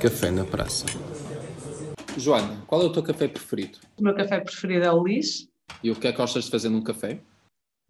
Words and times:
Café 0.00 0.30
na 0.30 0.44
Praça. 0.44 0.84
Joana, 2.18 2.62
qual 2.66 2.82
é 2.82 2.84
o 2.84 2.92
teu 2.92 3.02
café 3.02 3.28
preferido? 3.28 3.78
O 3.98 4.02
meu 4.02 4.14
café 4.14 4.40
preferido 4.40 4.84
é 4.84 4.92
o 4.92 5.04
Lis, 5.04 5.48
E 5.82 5.90
o 5.90 5.96
que 5.96 6.06
é 6.08 6.12
que 6.12 6.18
gostas 6.18 6.44
de 6.44 6.50
fazer 6.50 6.68
num 6.68 6.82
café? 6.82 7.20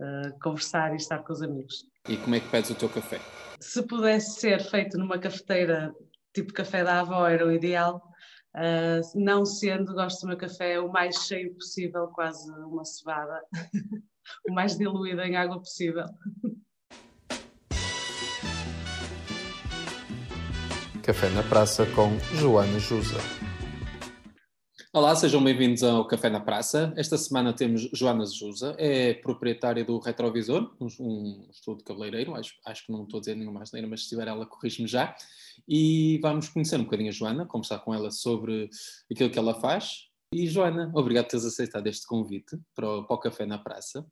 uh, 0.00 0.38
conversar 0.42 0.92
e 0.92 0.96
estar 0.96 1.18
com 1.20 1.32
os 1.32 1.42
amigos. 1.42 1.86
E 2.08 2.16
como 2.16 2.34
é 2.34 2.40
que 2.40 2.48
pedes 2.50 2.70
o 2.70 2.74
teu 2.74 2.88
café? 2.88 3.18
Se 3.60 3.82
pudesse 3.82 4.40
ser 4.40 4.60
feito 4.62 4.98
numa 4.98 5.18
cafeteira 5.18 5.94
tipo 6.34 6.52
café 6.52 6.84
da 6.84 7.00
avó 7.00 7.26
era 7.26 7.46
o 7.46 7.52
ideal, 7.52 8.02
uh, 8.54 9.00
não 9.18 9.44
sendo, 9.44 9.94
gosto 9.94 10.22
do 10.22 10.28
meu 10.28 10.36
café 10.36 10.78
o 10.80 10.90
mais 10.92 11.16
cheio 11.26 11.54
possível, 11.54 12.08
quase 12.08 12.50
uma 12.50 12.84
cevada, 12.84 13.42
o 14.48 14.52
mais 14.52 14.76
diluído 14.76 15.22
em 15.22 15.36
água 15.36 15.58
possível. 15.58 16.04
Café 21.06 21.30
na 21.30 21.42
Praça 21.44 21.86
com 21.94 22.18
Joana 22.34 22.80
Jusa. 22.80 23.18
Olá, 24.92 25.14
sejam 25.14 25.40
bem-vindos 25.40 25.84
ao 25.84 26.04
Café 26.04 26.28
na 26.28 26.40
Praça. 26.40 26.92
Esta 26.96 27.16
semana 27.16 27.52
temos 27.52 27.88
Joana 27.92 28.24
Jusa, 28.26 28.74
é 28.76 29.14
proprietária 29.14 29.84
do 29.84 30.00
Retrovisor, 30.00 30.74
um, 30.80 31.46
estudo 31.48 31.84
cabeleireiro, 31.84 32.34
acho, 32.34 32.54
acho 32.66 32.84
que 32.84 32.90
não 32.90 33.04
estou 33.04 33.18
a 33.18 33.20
dizer 33.20 33.36
nenhuma 33.36 33.62
asneira, 33.62 33.86
mas 33.86 34.02
se 34.02 34.08
tiver 34.08 34.26
ela, 34.26 34.44
corrige-me 34.46 34.88
já. 34.88 35.14
E 35.68 36.18
vamos 36.20 36.48
conhecer 36.48 36.80
um 36.80 36.82
bocadinho 36.82 37.10
a 37.10 37.12
Joana, 37.12 37.46
conversar 37.46 37.78
com 37.78 37.94
ela 37.94 38.10
sobre 38.10 38.68
aquilo 39.08 39.30
que 39.30 39.38
ela 39.38 39.54
faz. 39.60 40.08
E 40.34 40.48
Joana, 40.48 40.90
obrigado 40.92 41.26
por 41.26 41.30
teres 41.30 41.46
aceitado 41.46 41.86
este 41.86 42.04
convite 42.04 42.58
para 42.74 42.90
o, 42.90 43.04
para 43.06 43.14
o 43.14 43.20
Café 43.20 43.46
na 43.46 43.58
Praça. 43.58 44.04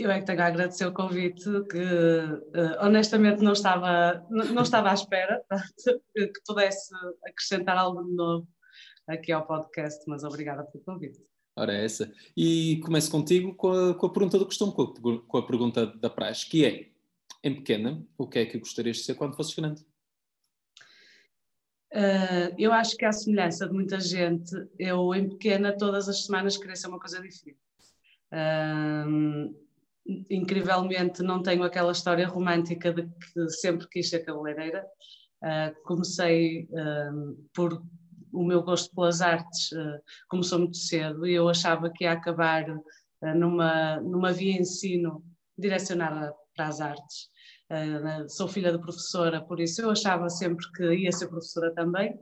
Eu 0.00 0.10
é 0.10 0.18
que 0.18 0.26
tenho 0.26 0.40
a 0.40 0.46
agradecer 0.46 0.86
o 0.86 0.94
convite, 0.94 1.44
que 1.70 1.78
uh, 1.78 2.84
honestamente 2.84 3.42
não 3.42 3.52
estava, 3.52 4.26
não 4.30 4.46
não 4.46 4.62
estava 4.62 4.90
à 4.90 4.94
espera 4.94 5.44
que 6.14 6.40
pudesse 6.46 6.94
acrescentar 7.26 7.76
algo 7.76 8.02
de 8.02 8.14
novo 8.14 8.48
aqui 9.06 9.30
ao 9.30 9.46
podcast, 9.46 10.02
mas 10.06 10.24
obrigada 10.24 10.64
pelo 10.64 10.82
convite. 10.84 11.20
Ora, 11.54 11.74
é 11.74 11.84
essa. 11.84 12.10
E 12.34 12.80
começo 12.82 13.10
contigo 13.10 13.54
com 13.54 13.72
a, 13.72 13.94
com 13.94 14.06
a 14.06 14.12
pergunta 14.12 14.38
do 14.38 14.46
costume, 14.46 14.72
com 14.72 14.82
a, 14.82 15.20
com 15.26 15.38
a 15.38 15.46
pergunta 15.46 15.86
da 15.86 16.08
praxe, 16.08 16.48
que 16.48 16.64
é, 16.64 16.88
em 17.44 17.54
pequena, 17.56 18.02
o 18.16 18.26
que 18.26 18.38
é 18.38 18.46
que 18.46 18.58
gostarias 18.58 18.98
de 18.98 19.04
ser 19.04 19.14
quando 19.14 19.36
fosses 19.36 19.54
grande? 19.54 19.82
Uh, 21.92 22.54
eu 22.56 22.72
acho 22.72 22.96
que, 22.96 23.04
à 23.04 23.12
semelhança 23.12 23.66
de 23.66 23.74
muita 23.74 24.00
gente, 24.00 24.50
eu, 24.78 25.14
em 25.14 25.28
pequena, 25.28 25.76
todas 25.76 26.08
as 26.08 26.24
semanas 26.24 26.56
queria 26.56 26.76
ser 26.76 26.86
uma 26.86 27.00
coisa 27.00 27.20
diferente. 27.20 27.58
Uh, 28.32 29.69
incrivelmente, 30.28 31.22
não 31.22 31.42
tenho 31.42 31.62
aquela 31.62 31.92
história 31.92 32.26
romântica 32.26 32.92
de 32.92 33.02
que 33.02 33.48
sempre 33.50 33.88
quis 33.88 34.08
ser 34.08 34.20
cabeleireira. 34.20 34.84
Uh, 35.42 35.82
comecei 35.84 36.68
por 37.54 37.82
o 38.32 38.44
meu 38.44 38.62
gosto 38.62 38.94
pelas 38.94 39.20
artes 39.20 39.70
começou 40.28 40.60
muito 40.60 40.76
cedo 40.76 41.26
e 41.26 41.34
eu 41.34 41.48
achava 41.48 41.90
que 41.90 42.04
ia 42.04 42.12
acabar 42.12 42.64
numa, 43.34 43.96
numa 44.00 44.32
via 44.32 44.60
ensino 44.60 45.24
direcionada 45.58 46.32
para 46.54 46.68
as 46.68 46.80
artes. 46.80 47.30
Uh, 47.70 48.28
sou 48.28 48.48
filha 48.48 48.72
de 48.72 48.80
professora, 48.80 49.40
por 49.40 49.60
isso 49.60 49.80
eu 49.80 49.90
achava 49.90 50.28
sempre 50.28 50.66
que 50.72 50.92
ia 50.92 51.12
ser 51.12 51.28
professora 51.28 51.72
também, 51.72 52.18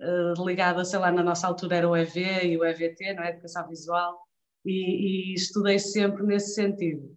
uh, 0.00 0.44
ligada, 0.44 0.84
sei 0.84 0.98
lá, 0.98 1.12
na 1.12 1.22
nossa 1.22 1.46
altura 1.46 1.76
era 1.76 1.88
o 1.88 1.96
EV 1.96 2.46
e 2.46 2.58
o 2.58 2.64
EVT, 2.64 3.14
não 3.14 3.22
é? 3.22 3.30
Educação 3.30 3.68
Visual, 3.68 4.18
e, 4.64 5.32
e, 5.32 5.34
estudei 5.34 5.78
sempre 5.78 6.22
nesse 6.24 6.54
sentido. 6.54 7.16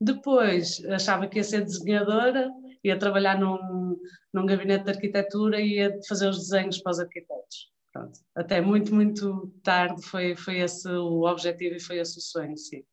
Depois 0.00 0.84
achava 0.86 1.26
que 1.26 1.38
ia 1.38 1.44
ser 1.44 1.64
desenhadora, 1.64 2.50
ia 2.82 2.98
trabalhar 2.98 3.38
num, 3.38 3.98
num 4.32 4.46
gabinete 4.46 4.84
de 4.84 4.90
arquitetura 4.90 5.60
e 5.60 5.76
ia 5.76 5.98
fazer 6.08 6.28
os 6.28 6.38
desenhos 6.38 6.78
para 6.78 6.92
os 6.92 7.00
arquitetos. 7.00 7.72
Pronto. 7.92 8.18
Até 8.34 8.60
muito, 8.60 8.94
muito 8.94 9.52
tarde 9.62 10.02
foi, 10.02 10.34
foi 10.36 10.58
esse 10.58 10.88
o 10.88 11.22
objetivo 11.26 11.76
e 11.76 11.80
foi 11.80 11.98
esse 11.98 12.18
o 12.18 12.20
sonho, 12.20 12.56
sim. 12.56 12.84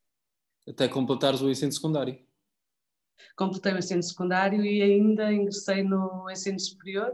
Até 0.67 0.87
completares 0.87 1.41
o 1.41 1.49
ensino 1.49 1.71
secundário 1.71 2.17
completei 3.35 3.73
o 3.73 3.77
ensino 3.77 4.03
secundário 4.03 4.63
e 4.63 4.81
ainda 4.81 5.31
ingressei 5.31 5.83
no 5.83 6.29
ensino 6.29 6.59
superior, 6.59 7.11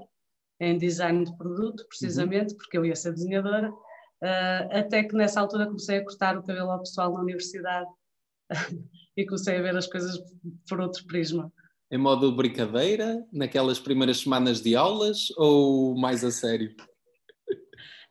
em 0.60 0.78
design 0.78 1.24
de 1.24 1.36
produto, 1.38 1.86
precisamente, 1.88 2.52
uhum. 2.52 2.58
porque 2.58 2.78
eu 2.78 2.86
ia 2.86 2.96
ser 2.96 3.14
desenhadora, 3.14 3.72
uh, 4.24 4.78
até 4.78 5.04
que 5.04 5.16
nessa 5.16 5.42
altura 5.42 5.66
comecei 5.66 5.98
a 5.98 6.04
cortar 6.04 6.38
o 6.38 6.44
cabelo 6.44 6.72
ao 6.72 6.80
pessoal 6.80 7.14
na 7.14 7.22
universidade 7.22 7.90
e 9.16 9.26
comecei 9.26 9.58
a 9.58 9.62
ver 9.62 9.76
as 9.76 9.88
coisas 9.88 10.20
por 10.68 10.80
outro 10.80 11.06
prisma. 11.06 11.52
Em 11.92 11.98
modo 11.98 12.36
brincadeira, 12.36 13.26
naquelas 13.32 13.80
primeiras 13.80 14.20
semanas 14.20 14.62
de 14.62 14.76
aulas 14.76 15.30
ou 15.38 15.98
mais 15.98 16.24
a 16.24 16.32
sério? 16.32 16.76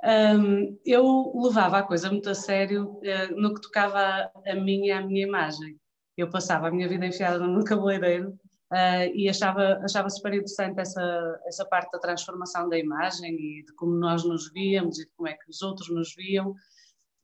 Um, 0.05 0.78
eu 0.84 1.33
levava 1.34 1.78
a 1.78 1.83
coisa 1.83 2.11
muito 2.11 2.31
a 2.31 2.34
sério 2.34 2.99
uh, 2.99 3.41
no 3.41 3.55
que 3.55 3.61
tocava 3.61 4.31
a 4.47 4.55
mim 4.55 4.87
e 4.87 4.91
à 4.91 5.05
minha 5.05 5.27
imagem 5.27 5.78
eu 6.16 6.31
passava 6.31 6.69
a 6.69 6.71
minha 6.71 6.89
vida 6.89 7.06
enfiada 7.06 7.47
no 7.47 7.65
cabeleireiro 7.65 8.39
uh, 8.72 9.10
e 9.15 9.28
achava, 9.28 9.81
achava 9.82 10.09
super 10.10 10.32
interessante 10.34 10.81
essa, 10.81 11.41
essa 11.47 11.65
parte 11.65 11.91
da 11.91 11.99
transformação 11.99 12.69
da 12.69 12.78
imagem 12.78 13.34
e 13.34 13.65
de 13.65 13.72
como 13.75 13.94
nós 13.94 14.25
nos 14.25 14.50
víamos 14.53 14.99
e 14.99 15.04
de 15.04 15.10
como 15.16 15.28
é 15.28 15.34
que 15.34 15.49
os 15.49 15.62
outros 15.62 15.88
nos 15.88 16.15
viam. 16.15 16.54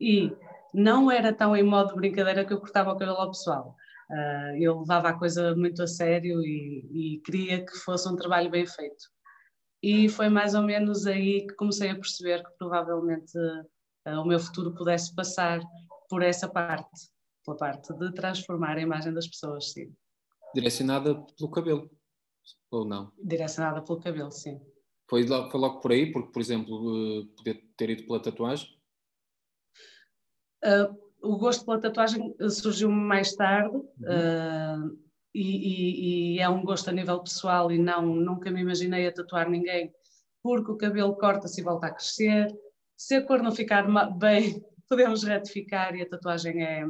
E 0.01 0.33
não 0.75 1.11
era 1.11 1.33
tão 1.33 1.57
em 1.57 1.63
modo 1.63 1.91
de 1.91 1.97
brincadeira 1.97 2.45
que 2.45 2.53
eu 2.53 2.61
cortava 2.61 2.91
o 2.91 2.99
cabelo 2.99 3.19
ao 3.19 3.31
pessoal. 3.31 3.77
Uh, 4.11 4.57
eu 4.61 4.81
levava 4.81 5.09
a 5.11 5.19
coisa 5.19 5.55
muito 5.55 5.83
a 5.83 5.87
sério 5.87 6.41
e, 6.43 7.17
e 7.17 7.21
queria 7.25 7.65
que 7.65 7.73
fosse 7.79 8.09
um 8.09 8.17
trabalho 8.17 8.51
bem 8.51 8.67
feito. 8.67 9.05
E 9.83 10.09
foi 10.09 10.29
mais 10.29 10.55
ou 10.55 10.63
menos 10.63 11.07
aí 11.07 11.47
que 11.47 11.55
comecei 11.55 11.91
a 11.91 11.95
perceber 11.95 12.43
que 12.43 12.51
provavelmente 12.59 13.37
uh, 14.07 14.21
o 14.21 14.27
meu 14.27 14.39
futuro 14.39 14.75
pudesse 14.75 15.15
passar 15.15 15.61
por 16.09 16.23
essa 16.23 16.49
parte 16.49 17.11
pela 17.45 17.57
parte 17.57 17.93
de 17.95 18.13
transformar 18.13 18.77
a 18.77 18.81
imagem 18.81 19.13
das 19.13 19.27
pessoas, 19.27 19.73
sim. 19.73 19.93
Direcionada 20.55 21.15
pelo 21.37 21.51
cabelo, 21.51 21.91
ou 22.71 22.85
não? 22.85 23.13
Direcionada 23.23 23.83
pelo 23.83 24.01
cabelo, 24.01 24.31
sim. 24.31 24.61
Foi 25.09 25.25
logo, 25.27 25.51
foi 25.51 25.61
logo 25.61 25.81
por 25.81 25.93
aí, 25.93 26.11
porque, 26.11 26.33
por 26.33 26.41
exemplo, 26.41 27.21
uh, 27.21 27.27
poder 27.37 27.63
ter 27.77 27.91
ido 27.91 28.07
pela 28.07 28.23
tatuagem? 28.23 28.69
Uh, 30.65 30.97
o 31.23 31.37
gosto 31.37 31.65
pela 31.65 31.81
tatuagem 31.81 32.35
surgiu 32.51 32.91
mais 32.91 33.35
tarde 33.35 33.77
uhum. 33.77 34.87
uh, 34.89 34.99
e, 35.35 35.41
e, 35.43 36.37
e, 36.37 36.41
é 36.41 36.49
um 36.49 36.65
gosto 36.65 36.89
a 36.89 36.93
nível 36.93 37.21
pessoal 37.21 37.71
e 37.71 37.79
não, 37.79 38.05
nunca 38.05 38.51
me 38.51 38.61
imaginei 38.61 39.07
a 39.07 39.13
tatuar 39.13 39.49
ninguém 39.49 39.93
porque 40.43 40.73
o 40.73 40.77
cabelo 40.77 41.17
corta-se 41.17 41.61
e 41.61 41.65
volta 41.65 41.87
a 41.87 41.93
crescer. 41.93 42.49
Se 42.97 43.15
a 43.15 43.25
cor 43.25 43.43
não 43.43 43.53
ficar 43.53 43.87
bem, 44.17 44.65
podemos 44.89 45.23
retificar 45.23 45.95
e 45.95 46.03
a 46.03 46.09
tatuagem 46.09 46.63
é, 46.63 46.85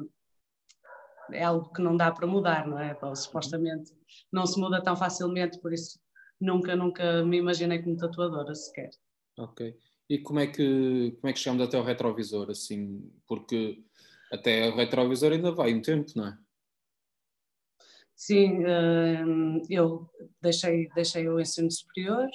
é 1.32 1.42
algo 1.44 1.72
que 1.72 1.82
não 1.82 1.96
dá 1.96 2.10
para 2.10 2.26
mudar, 2.26 2.66
não 2.66 2.78
é? 2.78 2.92
Então, 2.92 3.14
supostamente 3.14 3.92
não 4.32 4.46
se 4.46 4.58
muda 4.58 4.82
tão 4.82 4.96
facilmente, 4.96 5.58
por 5.60 5.72
isso 5.72 6.00
nunca, 6.40 6.74
nunca 6.76 7.24
me 7.24 7.38
imaginei 7.38 7.82
como 7.82 7.96
tatuadora 7.96 8.54
sequer. 8.54 8.90
Ok. 9.38 9.76
E 10.08 10.18
como 10.18 10.40
é 10.40 10.46
que, 10.46 11.16
como 11.20 11.30
é 11.30 11.32
que 11.32 11.38
chegamos 11.38 11.66
até 11.66 11.76
ao 11.76 11.84
retrovisor, 11.84 12.50
assim? 12.50 13.10
Porque 13.26 13.82
até 14.30 14.68
o 14.68 14.76
retrovisor 14.76 15.32
ainda 15.32 15.52
vai 15.52 15.72
um 15.72 15.80
tempo, 15.80 16.12
não 16.16 16.28
é? 16.28 16.38
Sim, 18.14 18.64
eh, 18.64 19.24
eu 19.70 20.08
deixei, 20.40 20.88
deixei 20.94 21.28
o 21.28 21.40
ensino 21.40 21.70
superior, 21.70 22.28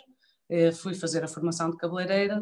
fui 0.81 0.93
fazer 0.93 1.23
a 1.23 1.27
formação 1.27 1.69
de 1.69 1.77
cabeleireira, 1.77 2.41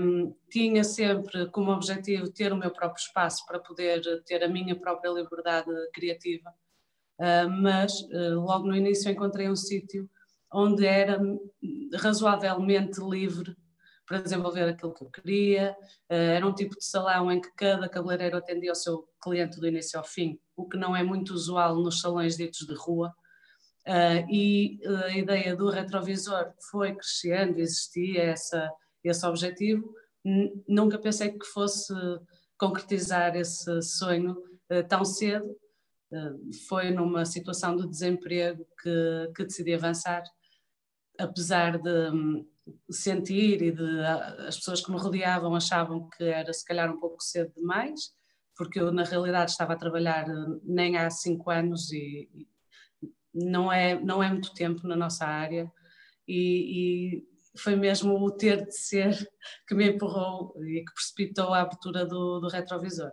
um, 0.00 0.34
tinha 0.50 0.82
sempre 0.82 1.48
como 1.50 1.70
objetivo 1.70 2.30
ter 2.30 2.52
o 2.52 2.56
meu 2.56 2.70
próprio 2.70 3.00
espaço 3.00 3.44
para 3.46 3.60
poder 3.60 4.02
ter 4.24 4.42
a 4.42 4.48
minha 4.48 4.78
própria 4.78 5.10
liberdade 5.10 5.70
criativa, 5.94 6.50
uh, 7.20 7.48
mas 7.48 8.00
uh, 8.00 8.40
logo 8.40 8.66
no 8.66 8.76
início 8.76 9.10
encontrei 9.10 9.48
um 9.48 9.56
sítio 9.56 10.10
onde 10.52 10.84
era 10.84 11.20
razoavelmente 11.94 13.00
livre 13.00 13.56
para 14.04 14.20
desenvolver 14.20 14.68
aquilo 14.68 14.92
que 14.92 15.04
eu 15.04 15.10
queria, 15.10 15.76
uh, 16.10 16.14
era 16.14 16.46
um 16.46 16.52
tipo 16.52 16.76
de 16.76 16.84
salão 16.84 17.30
em 17.30 17.40
que 17.40 17.52
cada 17.54 17.88
cabeleireiro 17.88 18.36
atendia 18.36 18.72
o 18.72 18.76
seu 18.76 19.08
cliente 19.22 19.60
do 19.60 19.68
início 19.68 19.96
ao 19.96 20.04
fim, 20.04 20.40
o 20.56 20.68
que 20.68 20.76
não 20.76 20.94
é 20.94 21.04
muito 21.04 21.32
usual 21.32 21.76
nos 21.76 22.00
salões 22.00 22.36
ditos 22.36 22.66
de 22.66 22.74
rua, 22.74 23.14
Uh, 23.86 24.30
e 24.30 24.80
uh, 24.84 25.04
a 25.06 25.16
ideia 25.16 25.56
do 25.56 25.68
retrovisor 25.68 26.52
foi 26.70 26.94
crescendo, 26.94 27.58
existia 27.58 28.22
essa, 28.22 28.70
esse 29.02 29.26
objetivo. 29.26 29.92
Nunca 30.68 30.98
pensei 30.98 31.30
que 31.32 31.44
fosse 31.46 31.92
concretizar 32.56 33.34
esse 33.34 33.82
sonho 33.82 34.32
uh, 34.70 34.86
tão 34.88 35.04
cedo. 35.04 35.56
foi 36.68 36.90
numa 36.90 37.24
situação 37.24 37.74
de 37.76 37.88
desemprego 37.88 38.64
que, 38.80 39.32
que 39.34 39.44
decidi 39.44 39.74
avançar, 39.74 40.22
apesar 41.18 41.78
de 41.78 42.10
um, 42.10 42.46
sentir 42.90 43.62
e 43.62 43.72
de 43.72 44.00
as 44.46 44.56
pessoas 44.56 44.80
que 44.80 44.92
me 44.92 44.98
rodeavam 44.98 45.54
achavam 45.54 46.08
que 46.16 46.24
era 46.24 46.52
se 46.52 46.64
calhar 46.64 46.88
um 46.88 47.00
pouco 47.00 47.20
cedo 47.20 47.52
demais, 47.56 48.12
porque 48.56 48.78
eu 48.78 48.92
na 48.92 49.02
realidade 49.02 49.50
estava 49.50 49.72
a 49.72 49.76
trabalhar 49.76 50.26
nem 50.62 50.96
há 50.96 51.10
cinco 51.10 51.50
anos 51.50 51.90
e, 51.90 52.28
não 53.34 53.72
é, 53.72 53.98
não 54.00 54.22
é 54.22 54.30
muito 54.30 54.52
tempo 54.54 54.86
na 54.86 54.96
nossa 54.96 55.26
área 55.26 55.70
e, 56.28 57.24
foi 57.54 57.76
mesmo 57.76 58.14
o 58.14 58.30
ter 58.30 58.64
de 58.64 58.74
ser 58.74 59.10
que 59.68 59.74
me 59.74 59.90
empurrou 59.90 60.54
e 60.64 60.84
que 60.84 60.94
precipitou 60.94 61.52
a 61.52 61.60
abertura 61.60 62.06
do, 62.06 62.40
do 62.40 62.48
retrovisor. 62.48 63.10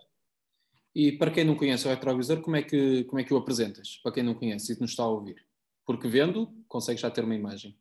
E 0.96 1.12
para 1.12 1.32
quem 1.32 1.44
não 1.44 1.56
conhece 1.56 1.86
o 1.86 1.90
retrovisor, 1.90 2.42
como 2.42 2.56
é, 2.56 2.62
que, 2.62 3.04
como 3.06 3.20
é 3.20 3.24
que 3.24 3.34
o 3.34 3.38
apresentas? 3.38 4.00
Para 4.02 4.14
quem 4.14 4.24
não 4.24 4.34
conhece 4.34 4.74
e 4.74 4.80
nos 4.80 4.92
está 4.92 5.04
a 5.04 5.08
ouvir? 5.08 5.46
Porque 5.86 6.08
vendo, 6.08 6.54
consegue 6.68 7.00
já 7.00 7.12
ter 7.12 7.24
uma 7.24 7.36
imagem. 7.36 7.78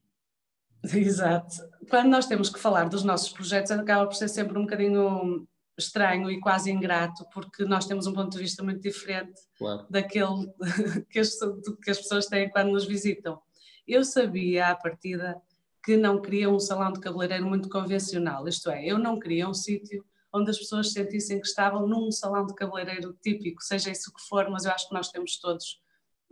Exato. 0.94 1.56
Quando 1.88 2.08
nós 2.08 2.26
temos 2.26 2.50
que 2.50 2.58
falar 2.58 2.88
dos 2.88 3.04
nossos 3.04 3.30
projetos, 3.30 3.70
acaba 3.70 4.06
por 4.06 4.14
ser 4.14 4.28
sempre 4.28 4.58
um 4.58 4.62
bocadinho 4.62 5.46
estranho 5.78 6.30
e 6.30 6.40
quase 6.40 6.70
ingrato, 6.70 7.24
porque 7.32 7.64
nós 7.64 7.86
temos 7.86 8.06
um 8.06 8.12
ponto 8.12 8.32
de 8.32 8.38
vista 8.38 8.62
muito 8.62 8.80
diferente 8.80 9.40
claro. 9.56 9.86
daquele 9.88 10.52
que 11.10 11.18
as, 11.18 11.36
que 11.82 11.90
as 11.90 11.98
pessoas 11.98 12.26
têm 12.26 12.50
quando 12.50 12.72
nos 12.72 12.86
visitam. 12.86 13.40
Eu 13.86 14.04
sabia 14.04 14.68
à 14.68 14.76
partida 14.76 15.40
que 15.82 15.96
não 15.96 16.20
queria 16.20 16.50
um 16.50 16.58
salão 16.58 16.92
de 16.92 17.00
cabeleireiro 17.00 17.46
muito 17.46 17.68
convencional, 17.68 18.46
isto 18.46 18.70
é, 18.70 18.84
eu 18.84 18.98
não 18.98 19.18
queria 19.18 19.48
um 19.48 19.54
sítio 19.54 20.04
onde 20.32 20.50
as 20.50 20.58
pessoas 20.58 20.92
sentissem 20.92 21.40
que 21.40 21.46
estavam 21.46 21.86
num 21.86 22.10
salão 22.10 22.46
de 22.46 22.54
cabeleireiro 22.54 23.16
típico, 23.22 23.62
seja 23.62 23.90
isso 23.90 24.12
que 24.12 24.20
for, 24.28 24.50
mas 24.50 24.64
eu 24.64 24.72
acho 24.72 24.88
que 24.88 24.94
nós 24.94 25.10
temos 25.10 25.38
todos 25.38 25.80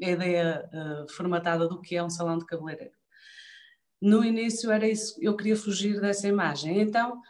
a 0.03 0.11
ideia 0.11 0.69
uh, 0.73 1.13
formatada 1.13 1.67
do 1.67 1.81
que 1.81 1.97
é 1.97 2.03
um 2.03 2.11
salão 2.11 2.37
de 2.37 2.45
cabeleireiro. 2.45 2.93
No 4.01 4.23
início 4.23 4.71
era 4.71 4.87
isso, 4.87 5.17
eu 5.21 5.35
queria 5.35 5.57
fugir 5.57 6.01
dessa 6.01 6.29
imagem. 6.29 6.81
Então, 6.81 7.23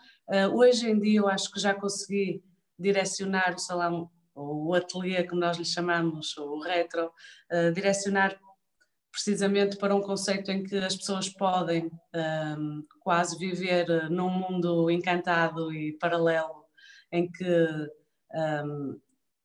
hoje 0.55 0.91
em 0.91 0.99
dia 0.99 1.21
eu 1.21 1.29
acho 1.29 1.51
que 1.53 1.61
já 1.61 1.75
consegui 1.75 2.43
direcionar 2.79 3.55
o 3.55 3.59
salão, 3.59 4.11
ou 4.35 4.67
o 4.67 4.75
ateliê 4.75 5.23
que 5.25 5.35
nós 5.35 5.57
lhe 5.57 5.65
chamamos, 5.65 6.37
o 6.37 6.61
retro, 6.61 7.11
uh, 7.51 7.73
direcionar 7.73 8.39
precisamente 9.11 9.79
para 9.79 9.95
um 9.95 10.03
conceito 10.03 10.51
em 10.51 10.63
que 10.63 10.77
as 10.77 10.95
pessoas 10.95 11.27
podem 11.27 11.91
um, 12.59 12.85
quase 13.01 13.39
viver 13.39 14.11
num 14.11 14.29
mundo 14.29 14.91
encantado 14.91 15.73
e 15.73 15.95
paralelo, 15.95 16.67
em 17.11 17.31
que, 17.33 17.67
um, 18.35 19.01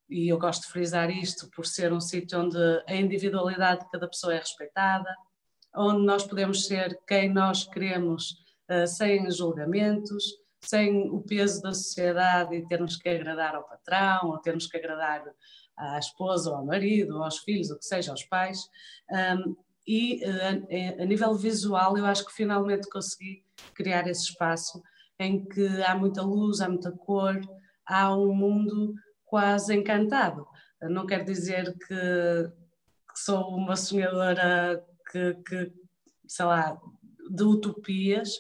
e 0.09 0.27
eu 0.27 0.37
gosto 0.37 0.63
de 0.63 0.73
frisar 0.73 1.09
isto 1.09 1.49
por 1.51 1.65
ser 1.65 1.93
um 1.93 2.01
sítio 2.01 2.41
onde 2.41 2.57
a 2.85 2.93
individualidade 2.93 3.85
de 3.85 3.91
cada 3.91 4.09
pessoa 4.09 4.35
é 4.35 4.39
respeitada, 4.39 5.09
onde 5.73 6.05
nós 6.05 6.25
podemos 6.25 6.67
ser 6.67 6.99
quem 7.07 7.33
nós 7.33 7.63
queremos 7.63 8.31
uh, 8.69 8.85
sem 8.85 9.31
julgamentos, 9.31 10.40
sem 10.63 11.09
o 11.09 11.21
peso 11.21 11.61
da 11.61 11.73
sociedade 11.73 12.55
e 12.55 12.67
termos 12.67 12.95
que 12.95 13.09
agradar 13.09 13.55
ao 13.55 13.67
patrão 13.67 14.29
ou 14.29 14.37
termos 14.37 14.67
que 14.67 14.77
agradar 14.77 15.23
à 15.77 15.97
esposa 15.97 16.51
ou 16.51 16.57
ao 16.57 16.65
marido, 16.65 17.15
ou 17.15 17.23
aos 17.23 17.39
filhos, 17.39 17.71
o 17.71 17.77
que 17.77 17.85
seja, 17.85 18.11
aos 18.11 18.23
pais. 18.23 18.69
Um, 19.09 19.55
e 19.87 20.21
uh, 20.23 21.01
a 21.01 21.05
nível 21.05 21.33
visual, 21.33 21.97
eu 21.97 22.05
acho 22.05 22.25
que 22.25 22.33
finalmente 22.33 22.89
consegui 22.89 23.43
criar 23.73 24.07
esse 24.07 24.25
espaço 24.25 24.81
em 25.19 25.43
que 25.43 25.67
há 25.83 25.95
muita 25.95 26.21
luz, 26.21 26.61
há 26.61 26.69
muita 26.69 26.91
cor, 26.91 27.39
há 27.85 28.15
um 28.15 28.33
mundo 28.33 28.93
quase 29.25 29.75
encantado. 29.75 30.47
Não 30.81 31.05
quer 31.05 31.23
dizer 31.23 31.77
que, 31.77 31.95
que 31.95 33.19
sou 33.19 33.55
uma 33.55 33.75
sonhadora 33.75 34.83
que, 35.11 35.33
que, 35.47 35.71
sei 36.27 36.45
lá, 36.45 36.79
de 37.29 37.43
utopias, 37.43 38.35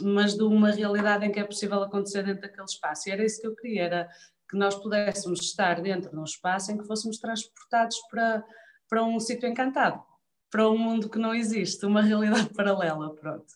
mas 0.00 0.34
de 0.34 0.42
uma 0.42 0.70
realidade 0.70 1.26
em 1.26 1.32
que 1.32 1.40
é 1.40 1.44
possível 1.44 1.82
acontecer 1.82 2.24
dentro 2.24 2.42
daquele 2.42 2.64
espaço. 2.64 3.08
E 3.08 3.12
era 3.12 3.24
isso 3.24 3.40
que 3.40 3.46
eu 3.46 3.54
queria, 3.54 3.82
era 3.82 4.08
que 4.48 4.56
nós 4.56 4.74
pudéssemos 4.74 5.40
estar 5.40 5.80
dentro 5.80 6.10
de 6.10 6.18
um 6.18 6.24
espaço 6.24 6.72
em 6.72 6.78
que 6.78 6.86
fôssemos 6.86 7.18
transportados 7.18 7.98
para, 8.10 8.44
para 8.88 9.04
um 9.04 9.18
sítio 9.20 9.48
encantado, 9.48 10.02
para 10.50 10.68
um 10.68 10.78
mundo 10.78 11.08
que 11.08 11.18
não 11.18 11.34
existe, 11.34 11.84
uma 11.84 12.02
realidade 12.02 12.50
paralela, 12.54 13.14
pronto. 13.14 13.46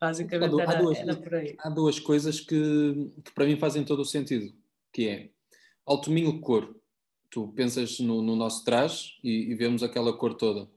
Basicamente 0.00 0.60
era, 0.60 0.76
duas, 0.76 0.98
era 0.98 1.16
por 1.16 1.34
aí. 1.34 1.56
Há 1.58 1.68
duas 1.68 1.98
coisas 1.98 2.40
que, 2.40 3.12
que 3.24 3.34
para 3.34 3.46
mim 3.46 3.58
fazem 3.58 3.84
todo 3.84 4.00
o 4.00 4.04
sentido, 4.04 4.52
que 4.92 5.08
é 5.08 5.30
alto 5.84 6.14
de 6.14 6.40
cor. 6.40 6.74
Tu 7.30 7.48
pensas 7.48 7.98
no, 7.98 8.22
no 8.22 8.36
nosso 8.36 8.64
traje 8.64 9.18
e, 9.22 9.50
e 9.50 9.54
vemos 9.54 9.82
aquela 9.82 10.16
cor 10.16 10.34
toda 10.34 10.68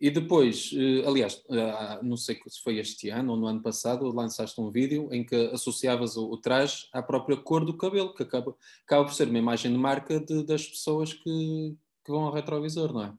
e 0.00 0.10
depois, 0.10 0.70
eh, 0.74 1.06
aliás, 1.06 1.42
eh, 1.50 1.98
não 2.02 2.16
sei 2.16 2.38
se 2.46 2.62
foi 2.62 2.78
este 2.78 3.08
ano 3.10 3.32
ou 3.32 3.38
no 3.38 3.46
ano 3.46 3.62
passado, 3.62 4.12
lançaste 4.12 4.60
um 4.60 4.70
vídeo 4.70 5.08
em 5.12 5.24
que 5.24 5.34
associavas 5.52 6.16
o 6.16 6.36
traje 6.36 6.88
à 6.92 7.02
própria 7.02 7.36
cor 7.36 7.64
do 7.64 7.76
cabelo, 7.76 8.14
que 8.14 8.22
acaba, 8.22 8.54
acaba 8.84 9.04
por 9.04 9.14
ser 9.14 9.28
uma 9.28 9.38
imagem 9.38 9.72
de 9.72 9.78
marca 9.78 10.20
de, 10.20 10.44
das 10.44 10.66
pessoas 10.66 11.12
que, 11.12 11.76
que 12.04 12.10
vão 12.10 12.24
ao 12.24 12.32
retrovisor, 12.32 12.92
não 12.92 13.02
é? 13.04 13.14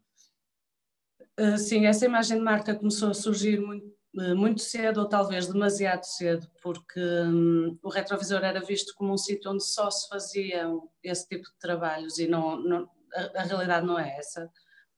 Uh, 1.40 1.58
sim, 1.58 1.86
essa 1.86 2.06
imagem 2.06 2.38
de 2.38 2.44
marca 2.44 2.74
começou 2.76 3.10
a 3.10 3.14
surgir 3.14 3.60
muito, 3.60 3.96
muito 4.36 4.62
cedo, 4.62 5.02
ou 5.02 5.08
talvez 5.08 5.46
demasiado 5.46 6.04
cedo, 6.04 6.48
porque 6.64 7.00
um, 7.00 7.78
o 7.84 7.90
retrovisor 7.90 8.44
era 8.44 8.60
visto 8.60 8.94
como 8.96 9.14
um 9.14 9.18
sítio 9.18 9.52
onde 9.52 9.64
só 9.64 9.92
se 9.92 10.10
faziam 10.10 10.90
esse 11.04 11.28
tipo 11.28 11.44
de 11.44 11.60
trabalhos 11.60 12.18
e 12.18 12.28
não, 12.28 12.58
não 12.58 12.90
a, 13.14 13.42
a 13.42 13.44
realidade 13.44 13.86
não 13.86 14.00
é 14.00 14.18
essa 14.18 14.52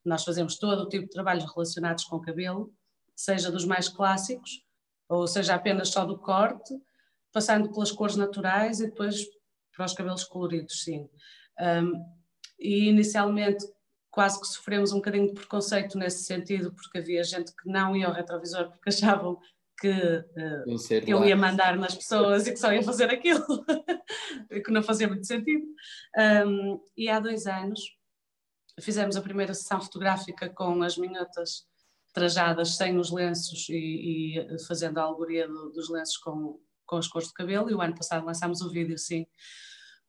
nós 0.04 0.24
fazemos 0.24 0.58
todo 0.58 0.82
o 0.82 0.88
tipo 0.88 1.04
de 1.04 1.10
trabalhos 1.10 1.44
relacionados 1.52 2.04
com 2.04 2.16
o 2.16 2.20
cabelo, 2.20 2.72
seja 3.14 3.50
dos 3.50 3.64
mais 3.64 3.88
clássicos, 3.88 4.64
ou 5.08 5.26
seja 5.26 5.54
apenas 5.54 5.88
só 5.88 6.04
do 6.04 6.18
corte, 6.18 6.74
passando 7.32 7.70
pelas 7.70 7.92
cores 7.92 8.16
naturais 8.16 8.80
e 8.80 8.86
depois 8.86 9.24
para 9.76 9.84
os 9.84 9.94
cabelos 9.94 10.24
coloridos, 10.24 10.82
sim. 10.82 11.08
Um, 11.60 11.92
e 12.58 12.88
inicialmente 12.88 13.64
quase 14.10 14.40
que 14.40 14.46
sofremos 14.46 14.92
um 14.92 14.96
bocadinho 14.96 15.28
de 15.28 15.34
preconceito 15.34 15.96
nesse 15.96 16.24
sentido, 16.24 16.72
porque 16.72 16.98
havia 16.98 17.22
gente 17.22 17.54
que 17.54 17.70
não 17.70 17.96
ia 17.96 18.06
ao 18.06 18.12
retrovisor 18.12 18.68
porque 18.70 18.88
achavam 18.88 19.38
que, 19.80 19.88
uh, 19.88 21.06
eu 21.06 21.24
ia 21.24 21.36
mandar 21.36 21.76
nas 21.76 21.94
pessoas 21.94 22.46
e 22.46 22.52
que 22.52 22.58
só 22.58 22.72
ia 22.72 22.82
fazer 22.82 23.08
aquilo, 23.10 23.44
que 24.64 24.70
não 24.70 24.82
fazia 24.82 25.08
muito 25.08 25.26
sentido. 25.26 25.64
Um, 26.46 26.80
e 26.96 27.08
há 27.08 27.18
dois 27.18 27.46
anos 27.46 27.80
fizemos 28.80 29.16
a 29.16 29.22
primeira 29.22 29.54
sessão 29.54 29.80
fotográfica 29.80 30.48
com 30.48 30.82
as 30.82 30.96
minhotas 30.96 31.64
trajadas 32.12 32.76
sem 32.76 32.98
os 32.98 33.10
lenços 33.10 33.68
e, 33.68 34.38
e 34.38 34.58
fazendo 34.66 34.98
a 34.98 35.02
alegoria 35.02 35.46
do, 35.46 35.70
dos 35.70 35.88
lenços 35.88 36.16
com, 36.18 36.60
com 36.86 36.96
as 36.96 37.08
cores 37.08 37.28
de 37.28 37.34
cabelo. 37.34 37.70
E 37.70 37.74
o 37.74 37.80
ano 37.80 37.94
passado 37.94 38.26
lançámos 38.26 38.60
o 38.60 38.70
vídeo 38.70 38.98
sim, 38.98 39.26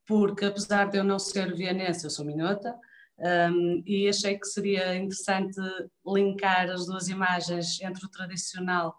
porque 0.05 0.45
apesar 0.45 0.89
de 0.89 0.97
eu 0.97 1.03
não 1.03 1.19
ser 1.19 1.53
vienense, 1.53 2.05
eu 2.05 2.09
sou 2.09 2.25
minhota 2.25 2.75
um, 3.51 3.83
e 3.85 4.09
achei 4.09 4.37
que 4.37 4.47
seria 4.47 4.95
interessante 4.95 5.59
linkar 6.05 6.69
as 6.71 6.87
duas 6.87 7.07
imagens 7.07 7.79
entre 7.81 8.03
o 8.03 8.09
tradicional 8.09 8.95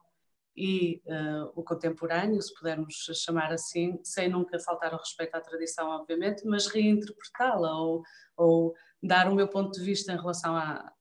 e 0.56 1.02
uh, 1.06 1.50
o 1.56 1.62
contemporâneo, 1.64 2.40
se 2.40 2.54
pudermos 2.54 3.10
chamar 3.14 3.52
assim, 3.52 3.98
sem 4.04 4.28
nunca 4.28 4.58
faltar 4.60 4.92
ao 4.92 4.98
respeito 4.98 5.34
à 5.34 5.40
tradição, 5.40 5.88
obviamente, 5.88 6.46
mas 6.46 6.66
reinterpretá-la 6.66 7.74
ou, 7.74 8.02
ou 8.36 8.74
dar 9.02 9.28
o 9.28 9.34
meu 9.34 9.48
ponto 9.48 9.72
de 9.72 9.84
vista 9.84 10.12
em 10.12 10.16
relação 10.16 10.56
à, 10.56 10.92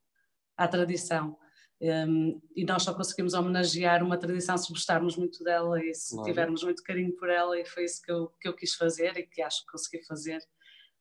à 0.57 0.67
tradição. 0.67 1.37
Um, 1.81 2.39
e 2.55 2.63
nós 2.63 2.83
só 2.83 2.93
conseguimos 2.93 3.33
homenagear 3.33 4.03
uma 4.03 4.17
tradição 4.17 4.55
se 4.55 4.71
gostarmos 4.71 5.17
muito 5.17 5.43
dela 5.43 5.83
e 5.83 5.93
se 5.95 6.13
claro. 6.13 6.29
tivermos 6.29 6.63
muito 6.63 6.83
carinho 6.83 7.15
por 7.15 7.27
ela, 7.27 7.59
e 7.59 7.65
foi 7.65 7.85
isso 7.85 8.01
que 8.03 8.11
eu, 8.11 8.31
que 8.39 8.47
eu 8.47 8.53
quis 8.53 8.75
fazer 8.75 9.17
e 9.17 9.23
que 9.23 9.41
acho 9.41 9.65
que 9.65 9.71
consegui 9.71 10.05
fazer 10.05 10.39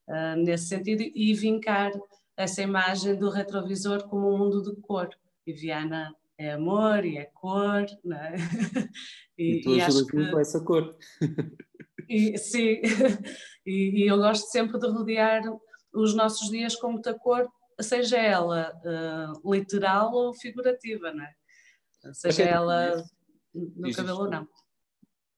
uh, 0.09 0.35
nesse 0.37 0.67
sentido, 0.67 1.03
e 1.03 1.33
vincar 1.35 1.91
essa 2.35 2.63
imagem 2.63 3.15
do 3.15 3.29
retrovisor 3.29 4.07
como 4.07 4.33
um 4.33 4.37
mundo 4.37 4.63
de 4.63 4.75
cor. 4.81 5.09
E 5.45 5.53
Viana 5.53 6.15
é 6.35 6.53
amor 6.53 7.05
e 7.05 7.17
é 7.17 7.25
cor, 7.25 7.85
não 8.03 8.17
é? 8.17 8.35
E, 9.37 9.57
e 9.57 9.61
tu 9.61 9.75
e 9.75 9.81
acho 9.81 10.05
que... 10.05 10.29
com 10.29 10.39
essa 10.39 10.63
cor. 10.63 10.95
E, 12.07 12.37
sim, 12.37 12.79
e, 13.65 14.03
e 14.03 14.07
eu 14.07 14.17
gosto 14.17 14.51
sempre 14.51 14.77
de 14.77 14.87
rodear 14.87 15.41
os 15.93 16.13
nossos 16.15 16.49
dias 16.49 16.75
com 16.75 16.91
muita 16.91 17.13
cor, 17.13 17.47
seja 17.79 18.17
ela 18.17 18.71
uh, 18.85 19.51
literal 19.53 20.13
ou 20.13 20.33
figurativa, 20.33 21.11
não 21.11 21.23
é? 21.23 21.33
Seja 22.13 22.43
ela 22.43 23.03
no 23.53 23.87
Diz 23.87 23.95
cabelo 23.95 24.21
ou 24.21 24.29
não. 24.29 24.47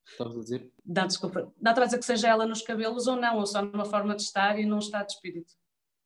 Estavas 0.05 0.37
a 0.37 0.39
dizer? 0.41 0.71
Não, 0.85 1.07
desculpa. 1.07 1.53
Não 1.59 1.71
a 1.71 1.85
dizer 1.85 1.97
que 1.97 2.05
seja 2.05 2.27
ela 2.27 2.45
nos 2.45 2.61
cabelos 2.61 3.07
ou 3.07 3.15
não, 3.15 3.37
ou 3.37 3.45
só 3.45 3.61
numa 3.61 3.85
forma 3.85 4.15
de 4.15 4.21
estar 4.21 4.59
e 4.59 4.65
num 4.65 4.79
estado 4.79 5.07
de 5.07 5.13
espírito. 5.13 5.53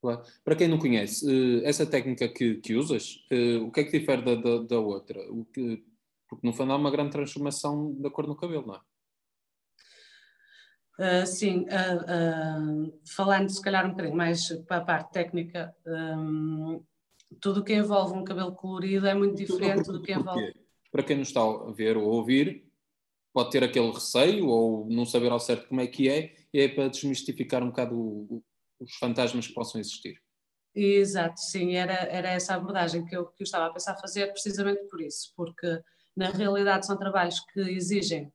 Claro. 0.02 0.24
Para 0.44 0.56
quem 0.56 0.68
não 0.68 0.78
conhece, 0.78 1.26
eh, 1.28 1.68
essa 1.68 1.86
técnica 1.86 2.28
que, 2.30 2.56
que 2.56 2.76
usas, 2.76 3.26
eh, 3.32 3.58
o 3.58 3.72
que 3.72 3.80
é 3.82 3.84
que 3.84 4.00
difere 4.00 4.22
da, 4.22 4.36
da, 4.36 4.64
da 4.64 4.80
outra? 4.80 5.20
O 5.32 5.44
que, 5.46 5.84
porque 6.30 6.46
no 6.46 6.54
fundo 6.54 6.72
há 6.72 6.76
uma 6.76 6.92
grande 6.92 7.12
transformação 7.12 7.94
da 8.00 8.10
cor 8.10 8.28
no 8.28 8.36
cabelo, 8.36 8.68
não 8.68 8.76
é? 8.76 8.80
Uh, 11.00 11.26
sim, 11.28 11.66
uh, 11.66 12.88
uh, 12.88 13.00
falando 13.06 13.50
se 13.50 13.62
calhar 13.62 13.86
um 13.86 13.92
bocadinho 13.92 14.16
mais 14.16 14.50
para 14.68 14.78
a 14.78 14.82
parte 14.82 15.12
técnica, 15.12 15.76
um, 15.86 16.84
tudo 17.40 17.60
o 17.60 17.64
que 17.64 17.76
envolve 17.76 18.18
um 18.18 18.24
cabelo 18.24 18.56
colorido 18.56 19.06
é 19.06 19.14
muito 19.14 19.36
diferente 19.36 19.92
do 19.92 20.02
que 20.02 20.14
envolve. 20.14 20.54
Para 20.92 21.04
quem 21.04 21.18
nos 21.18 21.28
está 21.28 21.42
a 21.42 21.72
ver 21.72 21.98
ou 21.98 22.06
ouvir, 22.06 22.66
pode 23.32 23.52
ter 23.52 23.64
aquele 23.64 23.92
receio 23.92 24.48
ou 24.48 24.90
não 24.90 25.06
saber 25.06 25.32
ao 25.32 25.40
certo 25.40 25.68
como 25.68 25.82
é 25.82 25.88
que 25.88 26.10
é, 26.10 26.34
e 26.52 26.62
é 26.62 26.68
para 26.68 26.88
desmistificar 26.88 27.62
um 27.62 27.68
bocado 27.68 27.96
o, 27.96 28.44
os 28.80 28.96
fantasmas 28.96 29.48
que 29.48 29.54
possam 29.54 29.80
existir. 29.80 30.20
Exato, 30.74 31.40
sim, 31.42 31.76
era, 31.76 31.94
era 31.94 32.30
essa 32.30 32.56
abordagem 32.56 33.06
que 33.06 33.16
eu, 33.16 33.28
que 33.28 33.44
eu 33.44 33.46
estava 33.46 33.68
a 33.68 33.74
pensar 33.74 33.96
fazer 33.98 34.32
precisamente 34.32 34.88
por 34.88 35.02
isso, 35.02 35.32
porque 35.36 35.82
Na 36.18 36.32
realidade, 36.32 36.88
são 36.88 36.98
trabalhos 36.98 37.40
que 37.42 37.60
exigem 37.60 38.34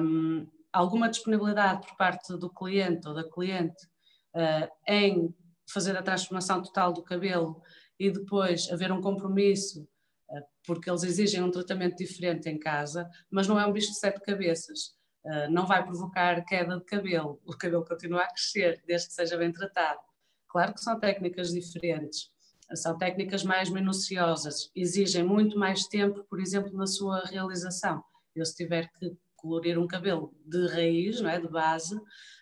um, 0.00 0.44
alguma 0.72 1.08
disponibilidade 1.08 1.86
por 1.86 1.96
parte 1.96 2.36
do 2.36 2.50
cliente 2.50 3.06
ou 3.06 3.14
da 3.14 3.28
cliente 3.28 3.86
uh, 4.34 4.68
em 4.86 5.34
fazer 5.68 5.96
a 5.96 6.02
transformação 6.02 6.62
total 6.62 6.92
do 6.92 7.02
cabelo 7.02 7.60
e 7.98 8.10
depois 8.10 8.70
haver 8.70 8.92
um 8.92 9.00
compromisso, 9.00 9.82
uh, 10.30 10.42
porque 10.66 10.88
eles 10.88 11.02
exigem 11.02 11.42
um 11.42 11.50
tratamento 11.50 11.96
diferente 11.96 12.48
em 12.48 12.58
casa, 12.58 13.08
mas 13.30 13.46
não 13.46 13.58
é 13.58 13.66
um 13.66 13.72
bicho 13.72 13.88
de 13.88 13.98
sete 13.98 14.20
cabeças. 14.20 14.96
Uh, 15.24 15.50
não 15.50 15.66
vai 15.66 15.84
provocar 15.84 16.44
queda 16.44 16.78
de 16.78 16.84
cabelo, 16.84 17.40
o 17.44 17.56
cabelo 17.56 17.84
continua 17.84 18.22
a 18.22 18.28
crescer, 18.28 18.82
desde 18.86 19.08
que 19.08 19.14
seja 19.14 19.36
bem 19.36 19.52
tratado. 19.52 20.00
Claro 20.48 20.72
que 20.72 20.80
são 20.80 20.98
técnicas 20.98 21.50
diferentes, 21.50 22.30
são 22.74 22.96
técnicas 22.96 23.44
mais 23.44 23.68
minuciosas, 23.68 24.70
exigem 24.74 25.22
muito 25.22 25.58
mais 25.58 25.86
tempo, 25.86 26.24
por 26.24 26.40
exemplo, 26.40 26.72
na 26.72 26.86
sua 26.86 27.20
realização. 27.24 28.02
Eu, 28.34 28.44
se 28.44 28.54
tiver 28.54 28.90
que 28.92 29.16
colorir 29.38 29.78
um 29.78 29.86
cabelo 29.86 30.34
de 30.44 30.66
raiz, 30.68 31.20
não 31.20 31.30
é, 31.30 31.40
de 31.40 31.48
base, 31.48 31.98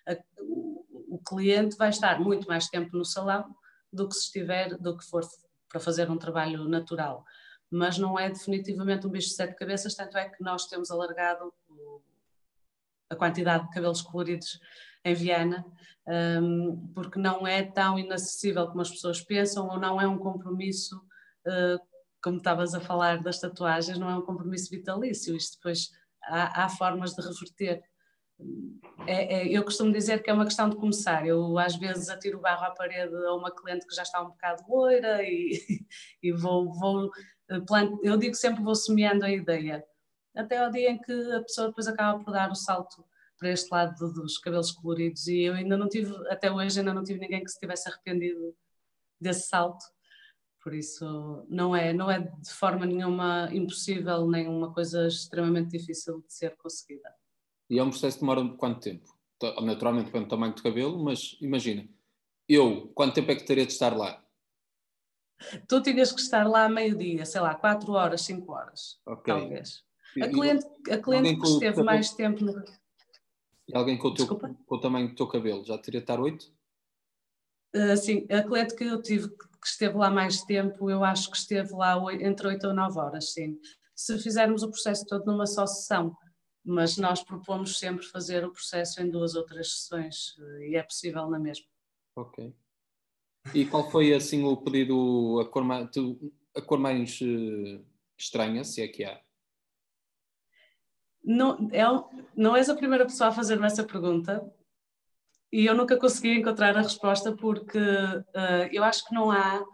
a, 0.07 0.17
o, 0.41 1.15
o, 1.17 1.19
cliente 1.19 1.77
vai 1.77 1.91
estar 1.91 2.19
muito 2.21 2.49
mais 2.49 2.69
tempo 2.69 2.97
no 2.97 3.05
salão 3.05 3.55
do 3.93 4.09
que 4.09 4.15
se 4.15 4.25
estiver, 4.25 4.77
do 4.79 4.97
que 4.97 5.05
for 5.05 5.23
para 5.69 5.81
fazer 5.81 6.11
um 6.11 6.19
trabalho 6.19 6.65
natural. 6.69 7.25
Mas 7.71 7.99
não 7.99 8.19
é 8.19 8.29
definitivamente 8.29 9.07
um 9.07 9.11
bicho 9.11 9.29
de 9.29 9.35
sete 9.35 9.55
cabeças, 9.55 9.95
tanto 9.95 10.17
é 10.17 10.29
que 10.29 10.43
nós 10.43 10.67
temos 10.67 10.91
alargado 10.91 11.53
o, 11.69 12.01
a 13.11 13.17
quantidade 13.17 13.67
de 13.67 13.75
cabelos 13.75 14.03
coloridos 14.03 14.59
em 15.05 15.15
Viana, 15.15 15.65
um, 16.43 16.93
porque 16.95 17.19
não 17.19 17.47
é 17.47 17.63
tão 17.63 17.99
inacessível 17.99 18.67
como 18.69 18.81
as 18.81 18.91
pessoas 18.91 19.21
pensam, 19.21 19.69
ou 19.69 19.79
não 19.79 20.01
é 20.01 20.07
um 20.07 20.19
compromisso, 20.19 20.97
uh, 21.47 21.81
como 22.23 22.39
estavas 22.39 22.75
a 22.75 22.81
falar 22.81 23.23
das 23.23 23.39
tatuagens, 23.39 23.99
não 23.99 24.09
é 24.09 24.17
um 24.17 24.23
compromisso 24.23 24.71
vitalício, 24.71 25.37
isto 25.37 25.57
depois 25.57 25.91
há, 26.27 26.65
há 26.65 26.69
formas 26.69 27.15
de 27.15 27.23
reverter. 27.23 27.83
É, 29.07 29.37
é, 29.37 29.49
eu 29.49 29.65
costumo 29.65 29.93
dizer 29.93 30.23
que 30.23 30.29
é 30.29 30.33
uma 30.33 30.45
questão 30.45 30.69
de 30.69 30.77
começar. 30.77 31.27
Eu 31.27 31.59
às 31.59 31.77
vezes 31.77 32.09
atiro 32.09 32.41
barro 32.41 32.65
à 32.65 32.71
parede 32.71 33.15
a 33.15 33.35
uma 33.35 33.51
cliente 33.51 33.87
que 33.87 33.95
já 33.95 34.03
está 34.03 34.23
um 34.23 34.29
bocado 34.29 34.63
loira 34.69 35.23
e, 35.23 35.59
e 36.23 36.33
vou, 36.33 36.73
vou 36.73 37.11
eh, 37.51 37.61
eu 38.03 38.17
digo 38.17 38.35
sempre 38.35 38.63
vou 38.63 38.75
semeando 38.75 39.25
a 39.25 39.31
ideia, 39.31 39.85
até 40.35 40.59
ao 40.59 40.71
dia 40.71 40.91
em 40.91 41.01
que 41.01 41.13
a 41.33 41.41
pessoa 41.43 41.69
depois 41.69 41.87
acaba 41.87 42.23
por 42.23 42.33
dar 42.33 42.51
o 42.51 42.55
salto 42.55 43.05
para 43.39 43.51
este 43.51 43.71
lado 43.71 44.13
dos 44.13 44.39
cabelos 44.39 44.73
coloridos 44.73 45.27
e 45.27 45.43
eu 45.43 45.55
ainda 45.55 45.77
não 45.77 45.89
tive, 45.89 46.13
até 46.29 46.51
hoje 46.51 46.79
ainda 46.79 46.95
não 46.95 47.05
tive 47.05 47.21
ninguém 47.21 47.45
que 47.45 47.51
se 47.51 47.59
tivesse 47.59 47.89
arrependido 47.89 48.55
desse 49.21 49.49
salto 49.49 49.85
por 50.67 50.75
isso, 50.75 51.47
não 51.49 51.77
é, 51.77 51.93
não 51.93 52.11
é 52.11 52.19
de 52.19 52.51
forma 52.51 52.85
nenhuma 52.85 53.49
impossível, 53.53 54.27
nem 54.27 54.49
uma 54.49 54.75
coisa 54.75 55.07
extremamente 55.07 55.71
difícil 55.71 56.25
de 56.27 56.35
ser 56.35 56.57
conseguida. 56.57 57.09
E 57.71 57.79
é 57.79 57.85
um 57.85 57.91
processo 57.91 58.17
que 58.17 58.23
demora 58.23 58.49
quanto 58.57 58.81
tempo? 58.81 59.17
Naturalmente 59.63 60.07
depende 60.07 60.25
do 60.25 60.31
tamanho 60.31 60.55
do 60.57 60.63
cabelo, 60.65 60.99
mas 61.05 61.39
imagina, 61.41 61.89
eu, 62.49 62.89
quanto 62.97 63.15
tempo 63.15 63.31
é 63.31 63.37
que 63.37 63.45
teria 63.45 63.65
de 63.65 63.71
estar 63.71 63.97
lá? 63.97 64.21
Tu 65.69 65.81
tinhas 65.83 66.11
que 66.11 66.21
estar 66.21 66.49
lá 66.49 66.65
a 66.65 66.69
meio-dia, 66.69 67.25
sei 67.25 67.43
lá, 67.43 67.55
4 67.55 67.93
horas, 67.93 68.23
5 68.23 68.53
horas, 68.53 69.01
okay. 69.07 69.35
talvez. 69.35 69.85
A 70.21 70.29
cliente, 70.29 70.67
a 70.91 70.99
cliente 70.99 71.41
que 71.41 71.47
esteve 71.47 71.83
mais 71.85 72.11
tempo 72.11 72.45
no. 72.45 72.65
E 73.69 73.77
alguém 73.77 73.97
com 73.97 74.09
o, 74.09 74.15
teu, 74.15 74.27
com 74.27 74.75
o 74.75 74.81
tamanho 74.81 75.11
do 75.11 75.15
teu 75.15 75.29
cabelo 75.29 75.65
já 75.65 75.79
teria 75.79 76.01
de 76.01 76.05
estar 76.05 76.19
8? 76.19 76.53
Uh, 77.77 77.97
sim, 77.97 78.27
a 78.29 78.43
cliente 78.43 78.75
que 78.75 78.83
eu 78.83 79.01
tive 79.01 79.29
que 79.67 79.71
esteve 79.71 79.97
lá 79.97 80.09
mais 80.09 80.43
tempo, 80.43 80.89
eu 80.89 81.03
acho 81.03 81.29
que 81.29 81.37
esteve 81.37 81.73
lá 81.73 81.97
entre 82.21 82.47
8 82.47 82.69
ou 82.69 82.73
9 82.73 83.01
horas, 83.01 83.33
sim. 83.33 83.59
Se 83.97 84.17
fizermos 84.17 84.63
o 84.63 84.71
processo 84.71 85.05
todo 85.05 85.27
numa 85.27 85.45
só 85.45 85.67
sessão, 85.67 86.17
mas 86.65 86.97
nós 86.97 87.25
propomos 87.25 87.77
sempre 87.77 88.07
fazer 88.07 88.45
o 88.45 88.53
processo 88.53 89.03
em 89.03 89.11
duas 89.11 89.35
ou 89.35 89.45
três 89.45 89.73
sessões 89.73 90.37
eh, 90.39 90.69
e 90.69 90.77
é 90.77 90.83
possível 90.85 91.29
na 91.29 91.41
mesma. 91.41 91.67
Ok. 92.15 92.55
E 93.53 93.65
qual 93.67 93.91
foi 93.91 94.15
assim 94.15 94.45
o 94.45 94.57
pedido, 94.57 95.41
a 95.41 95.49
cor 95.49 95.65
mais, 95.65 95.91
a 96.55 96.63
cor 96.63 96.79
mais 96.79 97.21
uh, 97.21 97.85
estranha, 98.17 98.63
se 98.63 98.83
é 98.83 98.89
que 98.89 99.05
há? 99.05 99.21
Não, 101.25 101.69
é, 101.73 101.83
não 102.37 102.57
és 102.57 102.69
a 102.69 102.77
primeira 102.77 103.05
pessoa 103.05 103.31
a 103.31 103.33
fazer-me 103.33 103.67
essa 103.67 103.83
pergunta, 103.83 104.49
e 105.53 105.67
eu 105.67 105.75
nunca 105.75 105.97
consegui 105.97 106.39
encontrar 106.39 106.77
a 106.77 106.83
resposta 106.83 107.33
porque 107.33 107.79
uh, 107.79 108.69
eu 108.73 108.83
acho 108.83 109.05
que 109.07 109.15
não 109.15 109.31
há 109.31 109.65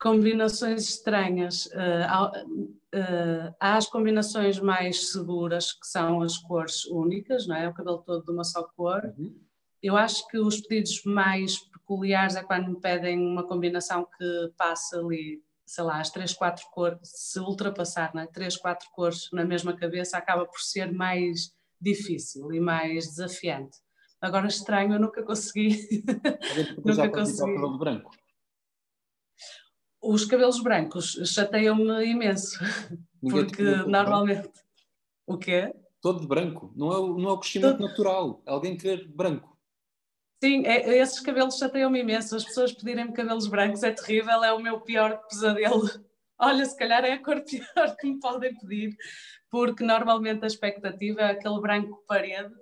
combinações 0.00 0.88
estranhas. 0.88 1.66
Uh, 1.66 2.06
há, 2.08 2.32
uh, 2.44 3.54
há, 3.60 3.76
as 3.76 3.86
combinações 3.86 4.58
mais 4.58 5.12
seguras, 5.12 5.72
que 5.72 5.86
são 5.86 6.22
as 6.22 6.38
cores 6.38 6.84
únicas, 6.86 7.46
não 7.46 7.56
é? 7.56 7.68
O 7.68 7.74
cabelo 7.74 7.98
todo 7.98 8.24
de 8.24 8.30
uma 8.30 8.44
só 8.44 8.62
cor. 8.62 9.14
Uhum. 9.18 9.38
Eu 9.82 9.96
acho 9.96 10.26
que 10.28 10.38
os 10.38 10.60
pedidos 10.60 11.02
mais 11.04 11.58
peculiares 11.58 12.36
é 12.36 12.42
quando 12.42 12.70
me 12.70 12.80
pedem 12.80 13.18
uma 13.18 13.46
combinação 13.46 14.06
que 14.16 14.52
passa 14.56 14.98
ali, 14.98 15.42
sei 15.66 15.84
lá, 15.84 16.00
as 16.00 16.10
três, 16.10 16.32
quatro 16.32 16.64
cores, 16.72 16.98
se 17.02 17.38
ultrapassar, 17.40 18.14
não 18.14 18.22
é? 18.22 18.26
Três, 18.26 18.56
quatro 18.56 18.88
cores 18.92 19.28
na 19.32 19.44
mesma 19.44 19.74
cabeça, 19.74 20.16
acaba 20.16 20.46
por 20.46 20.60
ser 20.60 20.92
mais 20.92 21.52
difícil 21.80 22.52
e 22.52 22.60
mais 22.60 23.06
desafiante. 23.06 23.78
Agora 24.20 24.46
estranho, 24.46 24.94
eu 24.94 25.00
nunca 25.00 25.22
consegui. 25.22 26.04
nunca 26.84 27.08
consegui. 27.08 27.54
cabelo 27.54 27.78
branco? 27.78 28.10
Os 30.02 30.24
cabelos 30.26 30.62
brancos 30.62 31.12
chateiam-me 31.24 32.04
imenso. 32.04 32.58
Ninguém 33.22 33.46
porque 33.46 33.62
normalmente. 33.62 34.50
O 35.26 35.38
quê? 35.38 35.74
Todo 36.02 36.20
de 36.20 36.26
branco. 36.26 36.72
Não 36.76 36.92
é, 36.92 36.98
o, 36.98 37.18
não 37.18 37.30
é 37.30 37.32
o 37.32 37.38
crescimento 37.38 37.78
Todo... 37.78 37.88
natural. 37.88 38.42
É 38.46 38.50
alguém 38.50 38.76
querer 38.76 39.08
branco. 39.08 39.58
Sim, 40.42 40.66
é, 40.66 40.98
esses 40.98 41.20
cabelos 41.20 41.56
chateiam-me 41.56 42.00
imenso. 42.00 42.36
As 42.36 42.44
pessoas 42.44 42.72
pedirem-me 42.72 43.12
cabelos 43.12 43.46
brancos 43.46 43.82
é 43.82 43.90
terrível, 43.90 44.42
é 44.44 44.52
o 44.52 44.60
meu 44.60 44.80
pior 44.80 45.18
pesadelo. 45.28 45.82
Olha, 46.38 46.64
se 46.64 46.76
calhar 46.76 47.04
é 47.04 47.12
a 47.12 47.22
cor 47.22 47.42
pior 47.42 47.96
que 47.96 48.06
me 48.06 48.18
podem 48.18 48.58
pedir, 48.58 48.96
porque 49.50 49.84
normalmente 49.84 50.42
a 50.44 50.46
expectativa 50.46 51.20
é 51.20 51.30
aquele 51.32 51.60
branco 51.60 52.02
parede. 52.06 52.54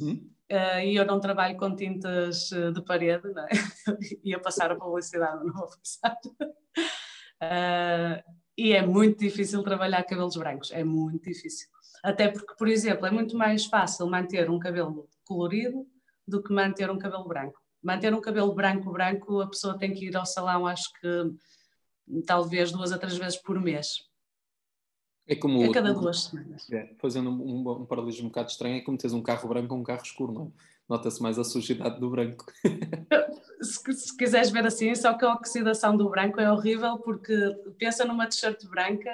Uhum 0.00 0.30
uh, 0.50 0.80
e 0.84 0.96
eu 0.96 1.06
não 1.06 1.20
trabalho 1.20 1.56
com 1.56 1.74
tintas 1.74 2.50
eh, 2.52 2.70
de 2.70 2.82
parede, 2.82 3.28
não 3.32 3.44
é? 3.44 3.48
ia 4.24 4.38
passar 4.38 4.72
a 4.72 4.76
publicidade, 4.76 5.44
não 5.44 5.52
vou 5.52 5.68
passar. 5.68 6.16
Uh, 7.42 8.22
e 8.56 8.72
é 8.72 8.84
muito 8.84 9.18
difícil 9.18 9.62
trabalhar 9.62 10.02
cabelos 10.04 10.36
brancos, 10.36 10.70
é 10.72 10.84
muito 10.84 11.24
difícil. 11.24 11.68
Até 12.02 12.28
porque, 12.28 12.54
por 12.56 12.68
exemplo, 12.68 13.06
é 13.06 13.10
muito 13.10 13.36
mais 13.36 13.66
fácil 13.66 14.06
manter 14.08 14.50
um 14.50 14.58
cabelo 14.58 15.08
colorido 15.24 15.86
do 16.26 16.42
que 16.42 16.52
manter 16.52 16.90
um 16.90 16.98
cabelo 16.98 17.26
branco. 17.26 17.60
Manter 17.82 18.12
um 18.12 18.20
cabelo 18.20 18.54
branco, 18.54 18.92
branco, 18.92 19.40
a 19.40 19.48
pessoa 19.48 19.78
tem 19.78 19.92
que 19.92 20.06
ir 20.06 20.16
ao 20.16 20.26
salão, 20.26 20.66
acho 20.66 20.90
que 21.00 22.22
talvez 22.26 22.72
duas 22.72 22.92
a 22.92 22.98
três 22.98 23.16
vezes 23.16 23.36
por 23.36 23.60
mês. 23.60 24.09
É 25.26 25.36
como. 25.36 25.62
A 25.62 25.72
cada 25.72 25.92
duas 25.92 26.24
semanas. 26.24 26.70
É, 26.70 26.92
fazendo 26.98 27.30
um, 27.30 27.68
um, 27.82 27.86
paralelismo 27.86 28.26
um 28.26 28.28
bocado 28.28 28.50
estranho, 28.50 28.76
é 28.76 28.80
como 28.80 28.98
teres 28.98 29.14
um 29.14 29.22
carro 29.22 29.48
branco 29.48 29.74
ou 29.74 29.80
um 29.80 29.84
carro 29.84 30.02
escuro, 30.02 30.32
não 30.32 30.46
é? 30.46 30.70
Nota-se 30.88 31.22
mais 31.22 31.38
a 31.38 31.44
sujidade 31.44 32.00
do 32.00 32.10
branco. 32.10 32.46
se, 33.62 33.92
se, 33.92 34.16
quiseres 34.16 34.50
ver 34.50 34.66
assim, 34.66 34.92
só 34.96 35.14
que 35.14 35.24
a 35.24 35.32
oxidação 35.34 35.96
do 35.96 36.08
branco 36.08 36.40
é 36.40 36.50
horrível 36.50 36.98
porque 36.98 37.32
pensa 37.78 38.04
numa 38.04 38.26
t-shirt 38.26 38.66
branca, 38.66 39.10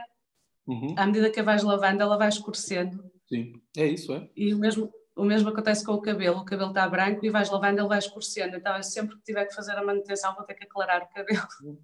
uhum. 0.66 0.94
à 0.96 1.06
medida 1.06 1.30
que 1.30 1.38
a 1.38 1.42
vais 1.42 1.62
lavando, 1.62 2.02
ela 2.02 2.16
vai 2.16 2.30
escurecendo. 2.30 3.04
Sim, 3.28 3.60
é 3.76 3.86
isso, 3.86 4.14
é. 4.14 4.26
E 4.34 4.54
o 4.54 4.58
mesmo, 4.58 4.90
o 5.14 5.24
mesmo 5.24 5.50
acontece 5.50 5.84
com 5.84 5.92
o 5.92 6.00
cabelo. 6.00 6.38
O 6.38 6.44
cabelo 6.46 6.70
está 6.70 6.88
branco 6.88 7.26
e 7.26 7.30
vais 7.30 7.50
lavando, 7.50 7.80
ele 7.80 7.88
vai 7.88 7.98
escurecendo. 7.98 8.56
Então, 8.56 8.82
sempre 8.82 9.16
que 9.16 9.24
tiver 9.24 9.44
que 9.44 9.54
fazer 9.54 9.72
a 9.72 9.84
manutenção, 9.84 10.34
vou 10.34 10.44
ter 10.44 10.54
que 10.54 10.64
aclarar 10.64 11.02
o 11.02 11.12
cabelo. 11.12 11.46
Uhum. 11.62 11.78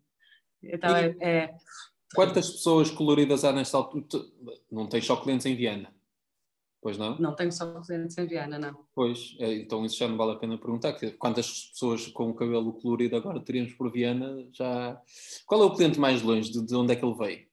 Então, 0.63 0.97
e... 0.97 1.17
é, 1.21 1.29
é 1.29 1.55
Quantas 2.15 2.51
pessoas 2.51 2.91
coloridas 2.91 3.45
há 3.45 3.53
nesta 3.53 3.77
altura? 3.77 4.05
Não 4.71 4.87
tens 4.87 5.07
só 5.07 5.17
clientes 5.17 5.47
em 5.47 5.57
Viana? 5.57 5.93
Pois 6.83 6.99
não? 6.99 7.17
Não 7.17 7.35
tenho 7.37 7.53
só 7.53 7.81
clientes 7.81 8.19
em 8.19 8.27
Viana, 8.27 8.59
não. 8.59 8.85
Pois, 8.93 9.37
é, 9.39 9.55
então 9.55 9.85
isso 9.85 9.97
já 9.97 10.09
não 10.09 10.17
vale 10.17 10.33
a 10.33 10.37
pena 10.37 10.59
perguntar. 10.59 10.99
Quantas 11.17 11.69
pessoas 11.69 12.09
com 12.09 12.31
o 12.31 12.35
cabelo 12.35 12.73
colorido 12.73 13.15
agora 13.17 13.39
teríamos 13.39 13.73
por 13.75 13.91
Viana? 13.93 14.49
Já... 14.53 15.01
Qual 15.47 15.63
é 15.63 15.65
o 15.65 15.75
cliente 15.75 16.01
mais 16.01 16.23
longe? 16.23 16.51
De, 16.51 16.67
de 16.67 16.75
onde 16.75 16.93
é 16.93 16.97
que 16.97 17.05
ele 17.05 17.15
veio? 17.15 17.47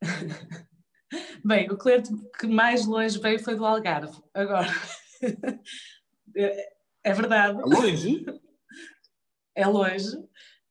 Bem, 1.44 1.70
o 1.70 1.76
cliente 1.76 2.10
que 2.40 2.46
mais 2.46 2.86
longe 2.86 3.20
veio 3.20 3.38
foi 3.38 3.56
do 3.56 3.66
Algarve. 3.66 4.18
Agora, 4.32 4.68
é, 6.34 6.72
é 7.04 7.12
verdade. 7.12 7.60
É 7.60 7.62
longe? 7.62 8.24
É 9.54 9.66
longe. 9.66 10.16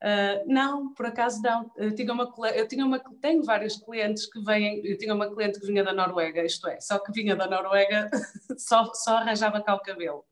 Uh, 0.02 0.52
não, 0.52 0.94
por 0.96 1.06
acaso 1.06 1.42
não. 1.44 1.72
Eu 1.78 1.94
tinha 1.94 2.12
uma, 2.12 2.34
eu 2.56 2.68
tinha 2.68 2.84
uma, 2.84 3.00
tenho 3.22 3.44
vários 3.44 3.78
clientes 3.78 4.26
que 4.26 4.42
vêm, 4.44 4.84
eu 4.84 4.98
tinha 4.98 5.14
uma 5.14 5.32
cliente 5.32 5.60
que 5.60 5.68
vinha 5.68 5.84
da 5.84 5.94
Noruega, 5.94 6.44
isto 6.44 6.68
é, 6.68 6.80
só 6.80 6.98
que 6.98 7.12
vinha 7.12 7.36
da 7.36 7.48
Noruega, 7.48 8.10
só, 8.58 8.92
só 8.96 9.18
arranjava 9.18 9.62
cá 9.62 9.76
o 9.76 9.80
cabelo. 9.80 10.26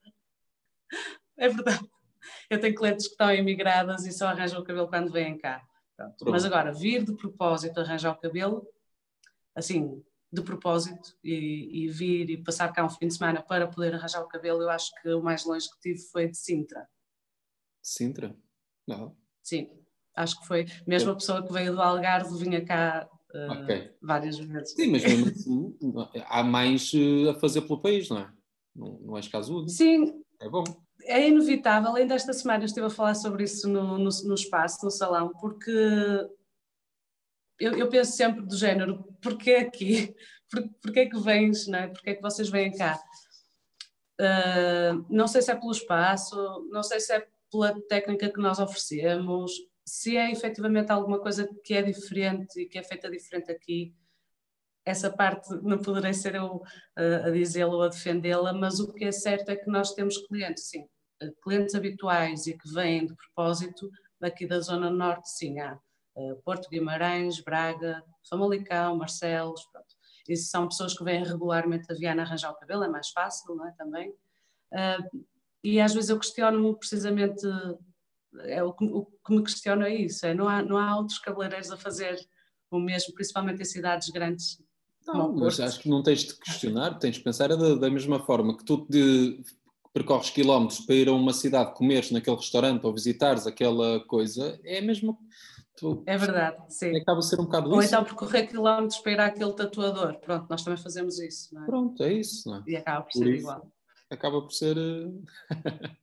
É 1.37 1.47
verdade. 1.49 1.87
Eu 2.49 2.59
tenho 2.59 2.75
clientes 2.75 3.05
que 3.05 3.13
estão 3.13 3.33
imigradas 3.33 4.05
e 4.05 4.11
só 4.11 4.27
arranjam 4.27 4.59
o 4.59 4.63
cabelo 4.63 4.87
quando 4.87 5.11
vêm 5.11 5.37
cá. 5.37 5.63
Pronto. 5.95 6.31
Mas 6.31 6.45
agora, 6.45 6.73
vir 6.73 7.03
de 7.03 7.13
propósito 7.15 7.79
arranjar 7.79 8.11
o 8.11 8.19
cabelo, 8.19 8.67
assim, 9.53 10.03
de 10.31 10.41
propósito, 10.41 11.15
e, 11.23 11.85
e, 11.85 11.87
vir 11.89 12.29
e 12.29 12.43
passar 12.43 12.71
cá 12.71 12.85
um 12.85 12.89
fim 12.89 13.07
de 13.07 13.15
semana 13.15 13.41
para 13.41 13.67
poder 13.67 13.93
arranjar 13.93 14.21
o 14.21 14.27
cabelo, 14.27 14.61
eu 14.61 14.69
acho 14.69 14.91
que 15.01 15.09
o 15.09 15.21
mais 15.21 15.45
longe 15.45 15.69
que 15.69 15.79
tive 15.79 15.99
foi 16.11 16.27
de 16.27 16.37
Sintra. 16.37 16.87
Sintra? 17.81 18.35
Não. 18.87 19.15
Sim, 19.49 19.69
acho 20.15 20.39
que 20.39 20.47
foi. 20.47 20.65
Mesmo 20.85 21.11
a 21.11 21.15
pessoa 21.15 21.45
que 21.45 21.51
veio 21.51 21.73
do 21.73 21.81
Algarve 21.81 22.37
vinha 22.37 22.63
cá 22.63 23.09
uh, 23.33 23.63
okay. 23.63 23.91
várias 24.01 24.37
vezes. 24.37 24.73
Sim, 24.73 24.91
mas 24.91 25.03
mesmo 25.03 25.27
assim, 25.27 25.77
há 26.27 26.43
mais 26.43 26.93
uh, 26.93 27.31
a 27.31 27.33
fazer 27.39 27.61
pelo 27.61 27.81
país, 27.81 28.09
não 28.09 28.19
é? 28.19 28.31
Não, 28.75 28.99
não 28.99 29.17
és 29.17 29.27
casudo? 29.27 29.69
Sim. 29.69 30.23
É 30.39 30.47
bom 30.47 30.63
é 31.03 31.27
inevitável, 31.27 31.95
ainda 31.95 32.15
esta 32.15 32.33
semana 32.33 32.63
eu 32.63 32.65
estive 32.65 32.85
a 32.85 32.89
falar 32.89 33.15
sobre 33.15 33.43
isso 33.43 33.67
no, 33.67 33.97
no, 33.97 34.09
no 34.09 34.33
espaço, 34.35 34.83
no 34.83 34.91
salão, 34.91 35.29
porque 35.39 35.71
eu, 37.59 37.77
eu, 37.77 37.89
penso 37.89 38.15
sempre 38.15 38.45
do 38.45 38.55
género, 38.55 39.03
porquê 39.21 39.55
aqui? 39.55 40.15
Por, 40.49 40.67
porquê 40.81 41.05
que 41.05 41.19
vens, 41.19 41.67
não 41.67 41.77
é? 41.77 41.87
Porquê 41.89 42.15
que 42.15 42.23
vocês 42.23 42.49
vêm 42.49 42.75
cá? 42.75 42.99
Uh, 44.19 45.05
não 45.07 45.27
sei 45.27 45.43
se 45.43 45.51
é 45.51 45.55
pelo 45.55 45.71
espaço, 45.71 46.35
não 46.71 46.81
sei 46.81 46.99
se 46.99 47.13
é 47.13 47.27
pela 47.51 47.79
técnica 47.87 48.29
que 48.29 48.39
nós 48.39 48.59
oferecemos, 48.59 49.51
se 49.85 50.15
é 50.15 50.31
efetivamente 50.31 50.91
alguma 50.91 51.19
coisa 51.19 51.49
que 51.63 51.73
é 51.73 51.81
diferente 51.81 52.61
e 52.61 52.65
que 52.67 52.77
é 52.77 52.83
feita 52.83 53.09
diferente 53.09 53.51
aqui, 53.51 53.93
essa 54.85 55.11
parte 55.11 55.49
não 55.61 55.77
poderei 55.77 56.13
ser 56.13 56.35
eu 56.35 56.55
uh, 56.55 57.27
a 57.27 57.29
dizê-la 57.29 57.73
ou 57.73 57.83
a 57.83 57.89
defendê-la, 57.89 58.53
mas 58.53 58.79
o 58.79 58.93
que 58.93 59.05
é 59.05 59.11
certo 59.11 59.49
é 59.49 59.55
que 59.55 59.69
nós 59.69 59.93
temos 59.93 60.17
clientes, 60.27 60.69
sim, 60.69 60.87
clientes 61.43 61.75
habituais 61.75 62.47
e 62.47 62.57
que 62.57 62.71
vêm 62.73 63.05
de 63.05 63.15
propósito 63.15 63.89
daqui 64.19 64.47
da 64.47 64.59
Zona 64.59 64.89
Norte, 64.89 65.29
sim, 65.29 65.59
há 65.59 65.77
uh, 66.15 66.41
Porto 66.43 66.69
Guimarães, 66.69 67.41
Braga, 67.41 68.03
Famalicão, 68.29 68.95
Marcelos, 68.95 69.65
pronto. 69.71 69.87
Isso 70.27 70.49
são 70.49 70.67
pessoas 70.67 70.95
que 70.95 71.03
vêm 71.03 71.23
regularmente 71.23 71.91
a 71.91 71.95
Viana 71.95 72.21
arranjar 72.21 72.51
o 72.51 72.55
cabelo, 72.55 72.83
é 72.83 72.87
mais 72.87 73.09
fácil, 73.09 73.55
não 73.55 73.67
é, 73.67 73.71
também. 73.71 74.09
Uh, 74.71 75.25
e 75.63 75.79
às 75.79 75.93
vezes 75.93 76.09
eu 76.09 76.19
questiono-me 76.19 76.75
precisamente, 76.77 77.45
é, 78.41 78.63
o, 78.63 78.73
que, 78.73 78.85
o 78.85 79.05
que 79.05 79.33
me 79.33 79.43
questiono 79.43 79.83
é 79.83 79.95
isso, 79.95 80.25
é, 80.25 80.33
não, 80.33 80.47
há, 80.47 80.61
não 80.61 80.77
há 80.77 80.97
outros 80.97 81.19
cabeleireiros 81.19 81.71
a 81.71 81.77
fazer 81.77 82.19
o 82.71 82.79
mesmo, 82.79 83.13
principalmente 83.13 83.61
em 83.61 83.65
cidades 83.65 84.09
grandes 84.09 84.61
não, 85.07 85.33
mas 85.33 85.59
acho 85.59 85.79
que 85.79 85.89
não 85.89 86.03
tens 86.03 86.19
de 86.23 86.35
questionar, 86.35 86.99
tens 86.99 87.15
de 87.15 87.23
pensar 87.23 87.47
da, 87.49 87.75
da 87.75 87.89
mesma 87.89 88.19
forma 88.19 88.55
que 88.55 88.63
tu 88.63 88.85
de, 88.89 89.41
percorres 89.93 90.29
quilómetros 90.29 90.79
para 90.81 90.95
ir 90.95 91.07
a 91.07 91.13
uma 91.13 91.33
cidade, 91.33 91.73
comeres 91.73 92.11
naquele 92.11 92.35
restaurante 92.35 92.85
ou 92.85 92.93
visitares 92.93 93.47
aquela 93.47 93.99
coisa, 94.05 94.59
é 94.63 94.81
mesmo. 94.81 95.17
Tu, 95.75 96.03
é 96.05 96.17
verdade, 96.17 96.57
sim. 96.67 96.95
Acaba 96.95 97.19
a 97.19 97.21
ser 97.21 97.39
um 97.39 97.45
bocado 97.45 97.71
ou 97.71 97.79
isso. 97.79 97.87
Então 97.87 98.03
percorrer 98.03 98.47
quilómetros 98.47 98.99
para 98.99 99.11
ir 99.13 99.19
àquele 99.19 99.53
tatuador. 99.53 100.19
Pronto, 100.19 100.45
nós 100.49 100.63
também 100.63 100.81
fazemos 100.81 101.19
isso, 101.19 101.55
não 101.55 101.63
é? 101.63 101.65
Pronto, 101.65 102.03
é 102.03 102.13
isso, 102.13 102.49
não 102.49 102.57
é? 102.57 102.63
E 102.67 102.75
acaba 102.75 103.01
por, 103.01 103.11
por 103.11 103.17
ser 103.17 103.29
isso, 103.29 103.41
igual. 103.41 103.71
Acaba 104.09 104.41
por 104.41 104.51
ser. 104.51 104.77
Eh, 104.77 105.09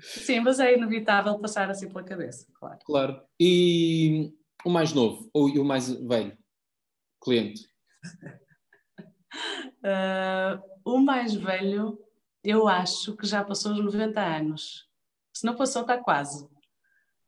sim, 0.00 0.40
mas 0.40 0.58
é 0.58 0.74
inevitável 0.76 1.38
passar 1.38 1.70
assim 1.70 1.88
pela 1.88 2.04
cabeça, 2.04 2.46
claro. 2.54 2.78
Claro. 2.84 3.22
E 3.38 4.32
o 4.64 4.70
mais 4.70 4.92
novo, 4.92 5.28
ou 5.32 5.48
o 5.48 5.64
mais 5.64 5.88
velho 5.88 6.36
cliente? 7.22 7.68
Uh, 9.82 10.60
o 10.84 10.98
mais 10.98 11.34
velho, 11.34 11.98
eu 12.42 12.68
acho 12.68 13.16
que 13.16 13.26
já 13.26 13.42
passou 13.42 13.72
os 13.72 13.80
90 13.84 14.20
anos. 14.20 14.88
Se 15.32 15.46
não 15.46 15.56
passou, 15.56 15.82
está 15.82 15.98
quase. 15.98 16.44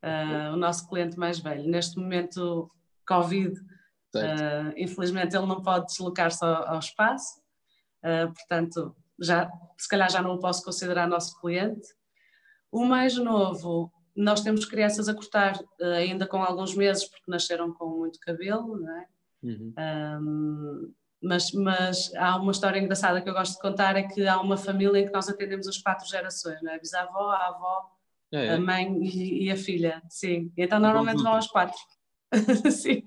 Uh, 0.02 0.52
o 0.52 0.56
nosso 0.56 0.88
cliente 0.88 1.18
mais 1.18 1.38
velho. 1.38 1.68
Neste 1.68 1.98
momento, 1.98 2.70
Covid, 3.06 3.58
uh, 3.58 4.72
infelizmente 4.76 5.36
ele 5.36 5.46
não 5.46 5.62
pode 5.62 5.86
deslocar-se 5.86 6.44
ao, 6.44 6.74
ao, 6.74 6.78
espaço, 6.78 7.42
portanto, 8.02 8.94
já, 9.20 9.50
se 9.78 9.88
calhar 9.88 10.10
já 10.10 10.22
não 10.22 10.34
o 10.34 10.40
posso 10.40 10.62
considerar 10.64 11.08
nosso 11.08 11.40
cliente. 11.40 11.88
O 12.70 12.84
mais 12.84 13.16
novo, 13.16 13.92
nós 14.14 14.40
temos 14.40 14.64
crianças 14.64 15.08
a 15.08 15.14
cortar 15.14 15.58
ainda 15.96 16.26
com 16.26 16.42
alguns 16.42 16.74
meses, 16.74 17.04
porque 17.04 17.30
nasceram 17.30 17.72
com 17.72 17.86
muito 17.86 18.18
cabelo, 18.20 18.78
não 18.78 18.96
é? 18.96 19.06
Uhum. 19.42 19.74
Um, 19.78 20.94
mas, 21.22 21.52
mas 21.52 22.14
há 22.14 22.36
uma 22.36 22.52
história 22.52 22.78
engraçada 22.78 23.20
que 23.20 23.28
eu 23.28 23.34
gosto 23.34 23.54
de 23.54 23.60
contar, 23.60 23.96
é 23.96 24.02
que 24.02 24.26
há 24.26 24.40
uma 24.40 24.56
família 24.56 25.00
em 25.00 25.06
que 25.06 25.12
nós 25.12 25.28
atendemos 25.28 25.66
as 25.66 25.78
quatro 25.78 26.06
gerações, 26.08 26.60
não 26.62 26.72
é? 26.72 26.76
A 26.76 26.78
bisavó, 26.78 27.30
a 27.30 27.48
avó, 27.48 27.90
é, 28.32 28.46
é. 28.46 28.54
a 28.54 28.60
mãe 28.60 28.98
e, 29.02 29.44
e, 29.44 29.50
a 29.50 29.56
filha, 29.56 30.02
sim. 30.08 30.52
Então 30.56 30.78
normalmente 30.78 31.22
vão 31.22 31.34
aos 31.34 31.46
quatro. 31.46 31.78
sim. 32.70 33.02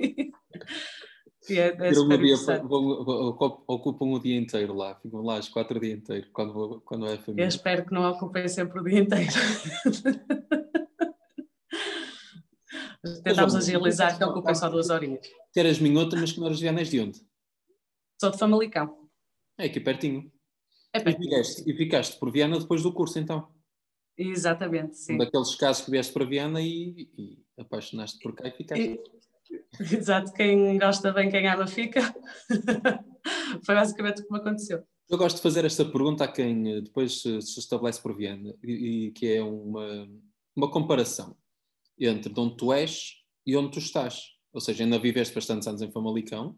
É, 1.48 1.68
é 1.68 1.92
dia, 1.92 2.36
vão, 2.64 3.06
vão, 3.06 3.64
ocupam 3.68 4.08
o 4.08 4.20
dia 4.20 4.38
inteiro 4.38 4.74
lá, 4.74 4.96
ficam 4.96 5.22
lá 5.22 5.40
os 5.40 5.48
quatro 5.48 5.78
o 5.78 5.80
dia 5.80 5.94
inteiro, 5.94 6.28
quando, 6.34 6.82
quando 6.82 7.08
é 7.08 7.14
a 7.14 7.18
família. 7.18 7.46
Eu 7.46 7.48
espero 7.48 7.86
que 7.86 7.94
não 7.94 8.04
ocupem 8.10 8.46
sempre 8.48 8.80
o 8.80 8.84
dia 8.84 9.00
inteiro. 9.00 9.32
Tentámos 13.24 13.56
agilizar 13.56 14.18
que 14.18 14.24
ocupem 14.24 14.54
só 14.54 14.70
duas 14.70 14.90
horinhas. 14.90 15.26
Ter 15.54 15.66
as 15.66 15.80
minhotas, 15.80 16.20
mas 16.20 16.34
que 16.34 16.42
horas 16.42 16.60
vianas 16.60 16.90
de 16.90 17.00
onde? 17.00 17.22
Sou 18.20 18.32
de 18.32 18.38
Famalicão. 18.38 19.10
É 19.58 19.66
aqui 19.66 19.80
pertinho. 19.80 20.30
É 20.92 21.00
pertinho. 21.00 21.26
E 21.26 21.30
ficaste, 21.30 21.70
e 21.70 21.74
ficaste 21.74 22.20
por 22.20 22.32
Viana 22.32 22.60
depois 22.60 22.84
do 22.84 22.94
curso, 22.94 23.18
então? 23.18 23.48
Exatamente, 24.18 24.98
sim. 24.98 25.14
Um 25.14 25.18
daqueles 25.18 25.56
casos 25.56 25.86
que 25.86 25.92
vieste 25.92 26.12
para 26.12 26.26
Viana 26.26 26.62
e, 26.62 27.10
e 27.18 27.42
apaixonaste 27.58 28.20
por 28.20 28.36
cá 28.36 28.50
e 28.50 28.52
ficaste. 28.52 28.84
E, 28.84 29.02
exato, 29.80 30.34
quem 30.34 30.78
gosta 30.78 31.12
bem, 31.12 31.30
quem 31.30 31.48
ama 31.48 31.68
fica. 31.68 32.02
Foi 33.66 33.76
basicamente 33.76 34.22
o 34.22 34.26
que 34.26 34.32
me 34.32 34.40
aconteceu. 34.40 34.84
Eu 35.10 35.18
gosto 35.18 35.38
de 35.38 35.42
fazer 35.42 35.66
esta 35.66 35.84
pergunta 35.84 36.24
a 36.24 36.28
quem 36.28 36.72
eh, 36.72 36.82
depois 36.82 37.22
se, 37.22 37.42
se 37.42 37.60
estabelece 37.60 38.02
por 38.02 38.16
Viana, 38.16 38.54
e, 38.64 39.08
e, 39.08 39.12
que 39.12 39.34
é 39.34 39.44
uma, 39.44 40.08
uma 40.56 40.70
comparação 40.70 41.36
entre 42.00 42.32
de 42.32 42.40
onde 42.40 42.56
tu 42.56 42.72
és 42.72 43.16
e 43.46 43.58
onde 43.58 43.72
tu 43.72 43.80
estás. 43.80 44.24
Ou 44.54 44.62
seja, 44.62 44.84
ainda 44.84 45.00
viveste 45.00 45.34
bastantes 45.34 45.68
anos 45.68 45.82
em 45.82 45.92
Famalicão, 45.92 46.56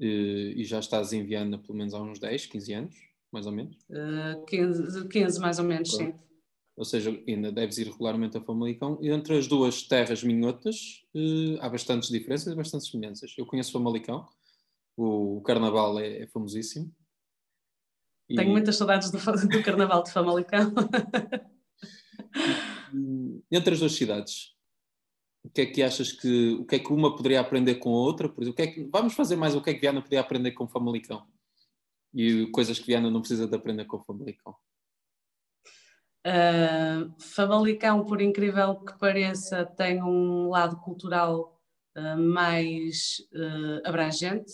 eh, 0.00 0.54
e 0.56 0.64
já 0.64 0.80
estás 0.80 1.12
em 1.12 1.24
Viana 1.24 1.58
pelo 1.58 1.78
menos 1.78 1.94
há 1.94 2.02
uns 2.02 2.18
10, 2.18 2.46
15 2.46 2.72
anos, 2.72 2.94
mais 3.30 3.46
ou 3.46 3.52
menos? 3.52 3.76
Uh, 3.88 4.44
15, 4.46 5.08
15, 5.08 5.40
mais 5.40 5.58
ou 5.58 5.64
menos, 5.64 5.94
Pronto. 5.94 6.12
sim. 6.12 6.18
Ou 6.76 6.84
seja, 6.84 7.10
ainda 7.28 7.52
deves 7.52 7.78
ir 7.78 7.86
regularmente 7.86 8.36
a 8.36 8.40
Famalicão. 8.40 8.98
E 9.00 9.08
entre 9.08 9.38
as 9.38 9.46
duas 9.46 9.82
terras 9.82 10.24
minhotas 10.24 11.04
uh, 11.14 11.58
há 11.60 11.68
bastantes 11.68 12.08
diferenças 12.08 12.52
e 12.52 12.56
bastantes 12.56 12.90
semelhanças. 12.90 13.34
Eu 13.38 13.46
conheço 13.46 13.72
Famalicão, 13.72 14.26
o, 14.96 15.38
o 15.38 15.40
Carnaval 15.42 15.98
é, 15.98 16.22
é 16.22 16.26
famosíssimo. 16.26 16.92
E... 18.28 18.34
Tenho 18.34 18.50
muitas 18.50 18.76
saudades 18.76 19.10
do, 19.10 19.18
do 19.48 19.62
Carnaval 19.62 20.02
de 20.02 20.10
Famalicão. 20.10 20.72
entre 23.50 23.74
as 23.74 23.80
duas 23.80 23.92
cidades, 23.92 24.54
o 25.44 25.50
que 25.50 25.60
é 25.60 25.66
que 25.66 25.82
achas 25.82 26.12
que 26.12 26.54
o 26.54 26.64
que 26.64 26.76
é 26.76 26.78
que 26.78 26.92
uma 26.92 27.14
poderia 27.14 27.40
aprender 27.40 27.76
com 27.76 27.90
a 27.90 27.98
outra? 27.98 28.28
Por 28.28 28.42
exemplo, 28.42 28.54
o 28.54 28.56
que 28.56 28.62
é 28.62 28.66
que, 28.66 28.88
vamos 28.90 29.14
fazer 29.14 29.36
mais 29.36 29.54
o 29.54 29.62
que 29.62 29.70
é 29.70 29.74
que 29.74 29.80
Viana 29.80 30.00
poderia 30.00 30.20
aprender 30.20 30.52
com 30.52 30.66
Famalicão 30.66 31.26
e 32.14 32.46
coisas 32.46 32.78
que 32.78 32.86
Viana 32.86 33.10
não 33.10 33.20
precisa 33.20 33.46
de 33.46 33.54
aprender 33.54 33.84
com 33.84 34.02
Famalicão. 34.02 34.54
Uh, 36.26 37.12
Famalicão, 37.18 38.04
por 38.04 38.22
incrível 38.22 38.76
que 38.76 38.98
pareça, 38.98 39.66
tem 39.66 40.02
um 40.02 40.48
lado 40.48 40.76
cultural 40.78 41.60
uh, 41.96 42.18
mais 42.18 43.16
uh, 43.34 43.86
abrangente, 43.86 44.52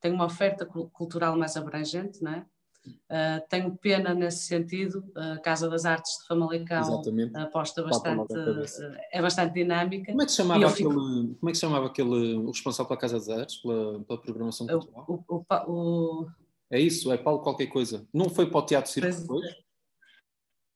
tem 0.00 0.10
uma 0.10 0.24
oferta 0.24 0.64
cultural 0.64 1.36
mais 1.36 1.56
abrangente, 1.56 2.22
não 2.22 2.32
é? 2.32 2.46
Uh, 2.84 3.46
tenho 3.48 3.76
pena 3.76 4.12
nesse 4.12 4.46
sentido. 4.46 5.04
A 5.14 5.38
Casa 5.38 5.68
das 5.68 5.84
Artes 5.84 6.18
de 6.18 6.26
Famalicão 6.26 7.02
aposta 7.34 7.82
bastante, 7.82 8.34
é 9.12 9.22
bastante 9.22 9.54
dinâmica. 9.54 10.10
Como 10.10 10.22
é 10.22 10.24
que 10.24 10.32
se 10.32 10.38
chamava 10.38 10.66
aquele, 10.66 10.88
fico... 10.88 10.94
como 10.94 11.48
é 11.48 11.52
que 11.52 11.58
chamava 11.58 11.86
aquele 11.86 12.34
o 12.36 12.46
responsável 12.48 12.88
pela 12.88 13.00
Casa 13.00 13.18
das 13.18 13.28
Artes, 13.28 13.56
pela, 13.56 14.00
pela 14.00 14.20
programação 14.20 14.66
cultural? 14.66 15.04
O, 15.06 15.24
o, 15.28 15.44
o, 15.68 16.26
é 16.70 16.80
isso, 16.80 17.12
é 17.12 17.18
Paulo 17.18 17.42
qualquer 17.42 17.66
coisa. 17.66 18.04
Não 18.12 18.28
foi 18.28 18.50
para 18.50 18.58
o 18.58 18.66
Teatro 18.66 18.90
Circo 18.90 19.20
depois? 19.20 19.46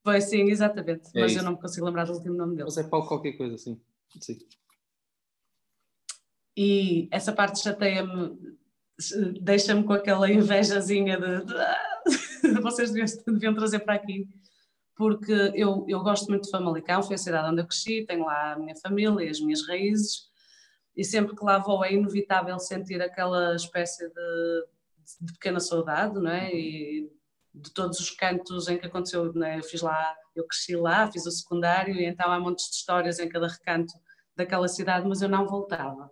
Foi 0.06 0.20
sim, 0.20 0.42
exatamente. 0.42 1.08
É 1.16 1.20
mas 1.20 1.32
isso. 1.32 1.40
eu 1.40 1.44
não 1.44 1.54
me 1.54 1.60
consigo 1.60 1.84
lembrar 1.84 2.04
do 2.04 2.12
último 2.12 2.36
nome 2.36 2.52
dele. 2.52 2.66
Mas 2.66 2.78
é 2.78 2.84
Paulo 2.84 3.08
qualquer 3.08 3.32
coisa, 3.32 3.58
sim. 3.58 3.80
sim. 4.20 4.38
E 6.56 7.08
essa 7.10 7.32
parte 7.32 7.60
chateia-me 7.60 8.38
deixa-me 9.40 9.82
com 9.82 9.94
aquela 9.94 10.30
invejazinha 10.30 11.18
de, 11.18 11.44
de 12.54 12.60
vocês 12.60 12.92
deviam, 12.92 13.06
deviam, 13.26 13.54
trazer 13.54 13.80
para 13.80 13.94
aqui, 13.94 14.28
porque 14.94 15.32
eu, 15.56 15.84
eu 15.88 16.00
gosto 16.04 16.28
muito 16.28 16.44
de 16.44 16.50
Famalicão, 16.50 17.02
foi 17.02 17.16
a 17.16 17.18
cidade 17.18 17.50
onde 17.50 17.62
eu 17.62 17.66
cresci, 17.66 18.06
tenho 18.06 18.24
lá 18.24 18.52
a 18.52 18.58
minha 18.60 18.76
família, 18.76 19.28
as 19.28 19.40
minhas 19.40 19.66
raízes, 19.66 20.28
e 20.96 21.02
sempre 21.02 21.34
que 21.34 21.44
lá 21.44 21.58
vou 21.58 21.84
é 21.84 21.92
inevitável 21.92 22.56
sentir 22.60 23.02
aquela 23.02 23.56
espécie 23.56 24.08
de, 24.08 24.66
de 25.20 25.32
pequena 25.32 25.58
saudade, 25.58 26.14
não 26.14 26.30
é? 26.30 26.54
E 26.54 27.10
de 27.56 27.72
todos 27.72 27.98
os 27.98 28.10
cantos 28.10 28.68
em 28.68 28.78
que 28.78 28.86
aconteceu, 28.86 29.32
não 29.32 29.46
é? 29.46 29.58
eu 29.58 29.62
fiz 29.62 29.80
lá, 29.80 30.14
eu 30.34 30.46
cresci 30.46 30.76
lá, 30.76 31.10
fiz 31.10 31.24
o 31.24 31.30
secundário, 31.30 31.94
e 31.94 32.04
então 32.04 32.30
há 32.30 32.38
montes 32.38 32.68
de 32.68 32.76
histórias 32.76 33.18
em 33.18 33.28
cada 33.28 33.48
recanto 33.48 33.94
daquela 34.36 34.68
cidade, 34.68 35.08
mas 35.08 35.22
eu 35.22 35.28
não 35.28 35.46
voltava, 35.46 36.10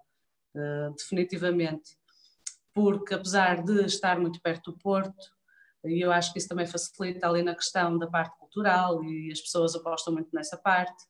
uh, 0.57 0.95
definitivamente, 0.97 1.97
porque 2.73 3.15
apesar 3.15 3.63
de 3.63 3.85
estar 3.85 4.19
muito 4.19 4.41
perto 4.41 4.73
do 4.73 4.79
Porto, 4.79 5.35
e 5.85 6.03
eu 6.03 6.11
acho 6.11 6.33
que 6.33 6.39
isso 6.39 6.49
também 6.49 6.67
facilita 6.67 7.29
ali 7.29 7.43
na 7.43 7.55
questão 7.55 7.99
da 7.99 8.07
parte 8.07 8.39
cultural 8.39 9.05
e 9.05 9.31
as 9.31 9.41
pessoas 9.41 9.75
apostam 9.75 10.15
muito 10.15 10.31
nessa 10.33 10.57
parte, 10.57 11.05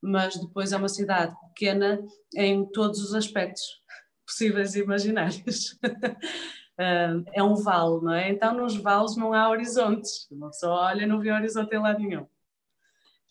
mas 0.00 0.36
depois 0.36 0.72
é 0.72 0.76
uma 0.76 0.88
cidade 0.88 1.34
pequena 1.48 2.00
em 2.36 2.64
todos 2.70 3.00
os 3.00 3.12
aspectos 3.12 3.62
possíveis 4.24 4.76
e 4.76 4.80
imaginários. 4.80 5.76
é 7.32 7.42
um 7.42 7.54
vale, 7.54 8.00
não 8.02 8.12
é? 8.12 8.30
Então 8.30 8.54
nos 8.54 8.76
vales 8.76 9.16
não 9.16 9.32
há 9.32 9.48
horizontes, 9.48 10.28
uma 10.30 10.48
pessoa 10.50 10.86
olha 10.86 11.06
não 11.06 11.20
vê 11.20 11.30
horizonte 11.32 11.74
em 11.74 11.78
lado 11.78 11.98
nenhum. 11.98 12.26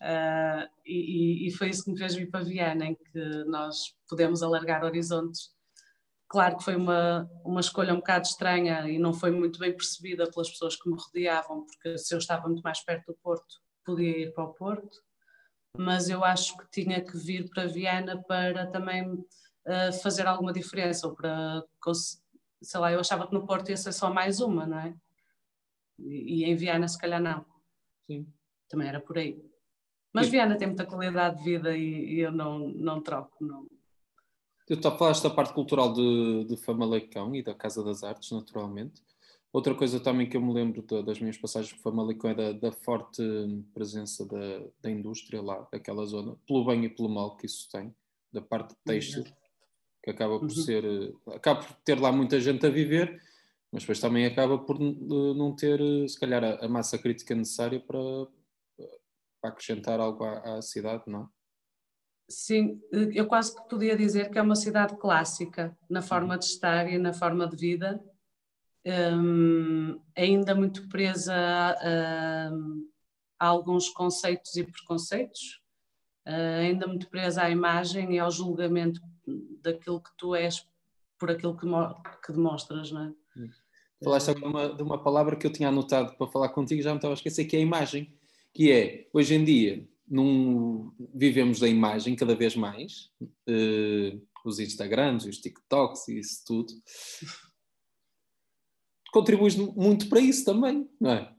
Uh, 0.00 0.64
e, 0.86 1.46
e, 1.46 1.50
foi 1.52 1.68
isso 1.68 1.84
que 1.84 1.90
me 1.90 1.98
fez 1.98 2.14
vir 2.14 2.30
para 2.30 2.42
Viana, 2.42 2.86
em 2.86 2.94
que 2.94 3.44
nós 3.44 3.94
podemos 4.08 4.42
alargar 4.42 4.82
horizontes. 4.82 5.50
Claro 6.26 6.56
que 6.56 6.64
foi 6.64 6.74
uma, 6.74 7.30
uma 7.44 7.60
escolha 7.60 7.92
um 7.92 7.96
bocado 7.96 8.26
estranha 8.26 8.88
e 8.88 8.98
não 8.98 9.12
foi 9.12 9.30
muito 9.30 9.58
bem 9.58 9.76
percebida 9.76 10.30
pelas 10.30 10.48
pessoas 10.48 10.76
que 10.76 10.88
me 10.88 10.96
rodeavam, 10.98 11.66
porque 11.66 11.98
se 11.98 12.14
eu 12.14 12.18
estava 12.18 12.46
muito 12.46 12.62
mais 12.62 12.80
perto 12.82 13.12
do 13.12 13.18
Porto, 13.22 13.60
podia 13.84 14.16
ir 14.16 14.32
para 14.32 14.44
o 14.44 14.54
Porto, 14.54 14.96
mas 15.76 16.08
eu 16.08 16.24
acho 16.24 16.56
que 16.56 16.70
tinha 16.70 17.04
que 17.04 17.16
vir 17.18 17.50
para 17.50 17.66
Viana 17.66 18.22
para 18.26 18.66
também 18.68 19.12
uh, 19.12 19.92
fazer 20.02 20.26
alguma 20.26 20.52
diferença, 20.52 21.08
ou 21.08 21.14
para, 21.14 21.62
sei 22.62 22.80
lá, 22.80 22.92
eu 22.92 23.00
achava 23.00 23.26
que 23.26 23.34
no 23.34 23.46
Porto 23.46 23.70
ia 23.70 23.76
ser 23.76 23.92
só 23.92 24.12
mais 24.12 24.40
uma, 24.40 24.66
não 24.66 24.78
é? 24.78 24.94
E, 25.98 26.40
e 26.40 26.44
em 26.44 26.56
Viana 26.56 26.88
se 26.88 26.98
calhar 26.98 27.20
não. 27.20 27.44
Sim. 28.06 28.26
Também 28.68 28.88
era 28.88 29.00
por 29.00 29.18
aí. 29.18 29.42
Mas 30.12 30.28
Viana 30.28 30.56
tem 30.56 30.66
muita 30.66 30.86
qualidade 30.86 31.38
de 31.38 31.44
vida 31.44 31.76
e, 31.76 32.14
e 32.14 32.20
eu 32.20 32.32
não, 32.32 32.58
não 32.68 33.00
troco. 33.00 33.44
Não. 33.44 33.66
Tu 34.66 34.80
falaste 34.96 35.22
da 35.22 35.30
parte 35.30 35.52
cultural 35.52 35.92
de, 35.92 36.44
de 36.44 36.56
Famalicão 36.56 37.34
e 37.34 37.42
da 37.42 37.54
Casa 37.54 37.82
das 37.82 38.04
Artes, 38.04 38.30
naturalmente. 38.30 39.02
Outra 39.52 39.74
coisa 39.74 39.98
também 39.98 40.28
que 40.28 40.36
eu 40.36 40.40
me 40.40 40.52
lembro 40.52 40.80
de, 40.82 41.02
das 41.02 41.18
minhas 41.18 41.36
passagens 41.36 41.72
por 41.72 41.82
Famalicão 41.82 42.30
é 42.30 42.34
da, 42.34 42.52
da 42.52 42.72
forte 42.72 43.20
presença 43.74 44.24
da, 44.24 44.64
da, 44.80 44.90
indústria 44.90 45.42
lá, 45.42 45.66
daquela 45.72 46.06
zona, 46.06 46.36
pelo 46.46 46.64
bem 46.64 46.84
e 46.84 46.88
pelo 46.88 47.08
mal 47.08 47.36
que 47.36 47.46
isso 47.46 47.68
tem, 47.68 47.92
da 48.32 48.40
parte 48.40 48.76
têxtil, 48.84 49.24
que 50.02 50.10
acaba 50.10 50.38
por 50.38 50.48
uhum. 50.48 50.50
ser, 50.50 50.84
acaba 51.34 51.62
por 51.62 51.76
ter 51.84 52.00
lá 52.00 52.10
muita 52.10 52.40
gente 52.40 52.66
a 52.66 52.70
viver, 52.70 53.20
mas 53.72 53.82
depois 53.82 54.00
também 54.00 54.26
acaba 54.26 54.58
por 54.58 54.78
não 54.78 55.54
ter, 55.54 55.80
se 56.08 56.18
calhar, 56.18 56.42
a, 56.42 56.64
a 56.64 56.68
massa 56.68 56.98
crítica 56.98 57.34
necessária 57.34 57.80
para, 57.80 57.98
para 59.40 59.50
acrescentar 59.50 60.00
algo 60.00 60.24
à, 60.24 60.58
à 60.58 60.62
cidade, 60.62 61.04
não 61.06 61.22
é? 61.22 61.26
Sim, 62.28 62.80
eu 62.92 63.26
quase 63.26 63.56
que 63.56 63.68
podia 63.68 63.96
dizer 63.96 64.30
que 64.30 64.38
é 64.38 64.42
uma 64.42 64.54
cidade 64.54 64.96
clássica 64.96 65.76
na 65.88 66.00
forma 66.00 66.38
de 66.38 66.44
estar 66.44 66.88
e 66.88 66.96
na 66.96 67.12
forma 67.12 67.48
de 67.48 67.56
vida, 67.56 68.00
um, 68.86 70.00
ainda 70.16 70.54
muito 70.54 70.88
presa 70.88 71.34
a, 71.34 72.48
a, 72.48 73.46
alguns 73.48 73.88
conceitos 73.88 74.54
e 74.54 74.62
preconceitos, 74.62 75.60
uh, 76.24 76.60
ainda 76.60 76.86
muito 76.86 77.10
presa 77.10 77.42
à 77.42 77.50
imagem 77.50 78.14
e 78.14 78.20
ao 78.20 78.30
julgamento 78.30 79.00
daquilo 79.62 80.00
que 80.00 80.10
tu 80.16 80.34
és 80.34 80.66
por 81.18 81.30
aquilo 81.30 81.56
que, 81.56 81.66
que 82.24 82.32
demonstras, 82.32 82.90
não 82.90 83.02
é? 83.02 83.12
Falaste 84.02 84.30
agora 84.30 84.40
de 84.40 84.48
uma, 84.48 84.76
de 84.76 84.82
uma 84.82 85.02
palavra 85.02 85.36
que 85.36 85.46
eu 85.46 85.52
tinha 85.52 85.68
anotado 85.68 86.16
para 86.16 86.26
falar 86.26 86.48
contigo, 86.48 86.82
já 86.82 86.90
me 86.90 86.96
estava 86.96 87.12
a 87.12 87.16
esquecer, 87.16 87.44
que 87.44 87.56
é 87.56 87.58
a 87.58 87.62
imagem 87.62 88.12
que 88.52 88.72
é, 88.72 89.08
hoje 89.12 89.34
em 89.34 89.44
dia, 89.44 89.88
num, 90.08 90.92
vivemos 91.14 91.60
da 91.60 91.68
imagem 91.68 92.16
cada 92.16 92.34
vez 92.34 92.56
mais, 92.56 93.10
uh, 93.22 94.26
os 94.44 94.58
Instagrams, 94.58 95.26
os 95.26 95.38
TikToks 95.38 96.08
e 96.08 96.18
isso 96.18 96.42
tudo, 96.46 96.72
contribuis 99.12 99.54
muito 99.56 100.08
para 100.08 100.20
isso 100.20 100.44
também, 100.44 100.88
não 101.00 101.10
é? 101.10 101.36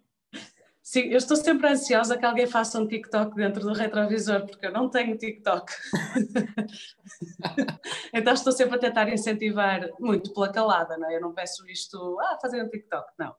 Sim, 0.92 1.04
eu 1.04 1.20
estou 1.20 1.38
sempre 1.38 1.70
ansiosa 1.70 2.18
que 2.18 2.26
alguém 2.26 2.46
faça 2.46 2.78
um 2.78 2.86
TikTok 2.86 3.34
dentro 3.34 3.62
do 3.62 3.72
retrovisor, 3.72 4.46
porque 4.46 4.66
eu 4.66 4.74
não 4.74 4.90
tenho 4.90 5.18
TikTok. 5.18 5.72
então 8.14 8.34
estou 8.34 8.52
sempre 8.52 8.76
a 8.76 8.78
tentar 8.78 9.08
incentivar, 9.08 9.90
muito 10.02 10.34
pela 10.34 10.52
calada, 10.52 10.98
não 10.98 11.10
é? 11.10 11.16
Eu 11.16 11.22
não 11.22 11.34
peço 11.34 11.66
isto, 11.70 12.20
ah, 12.20 12.38
fazer 12.42 12.62
um 12.62 12.68
TikTok, 12.68 13.10
não. 13.18 13.34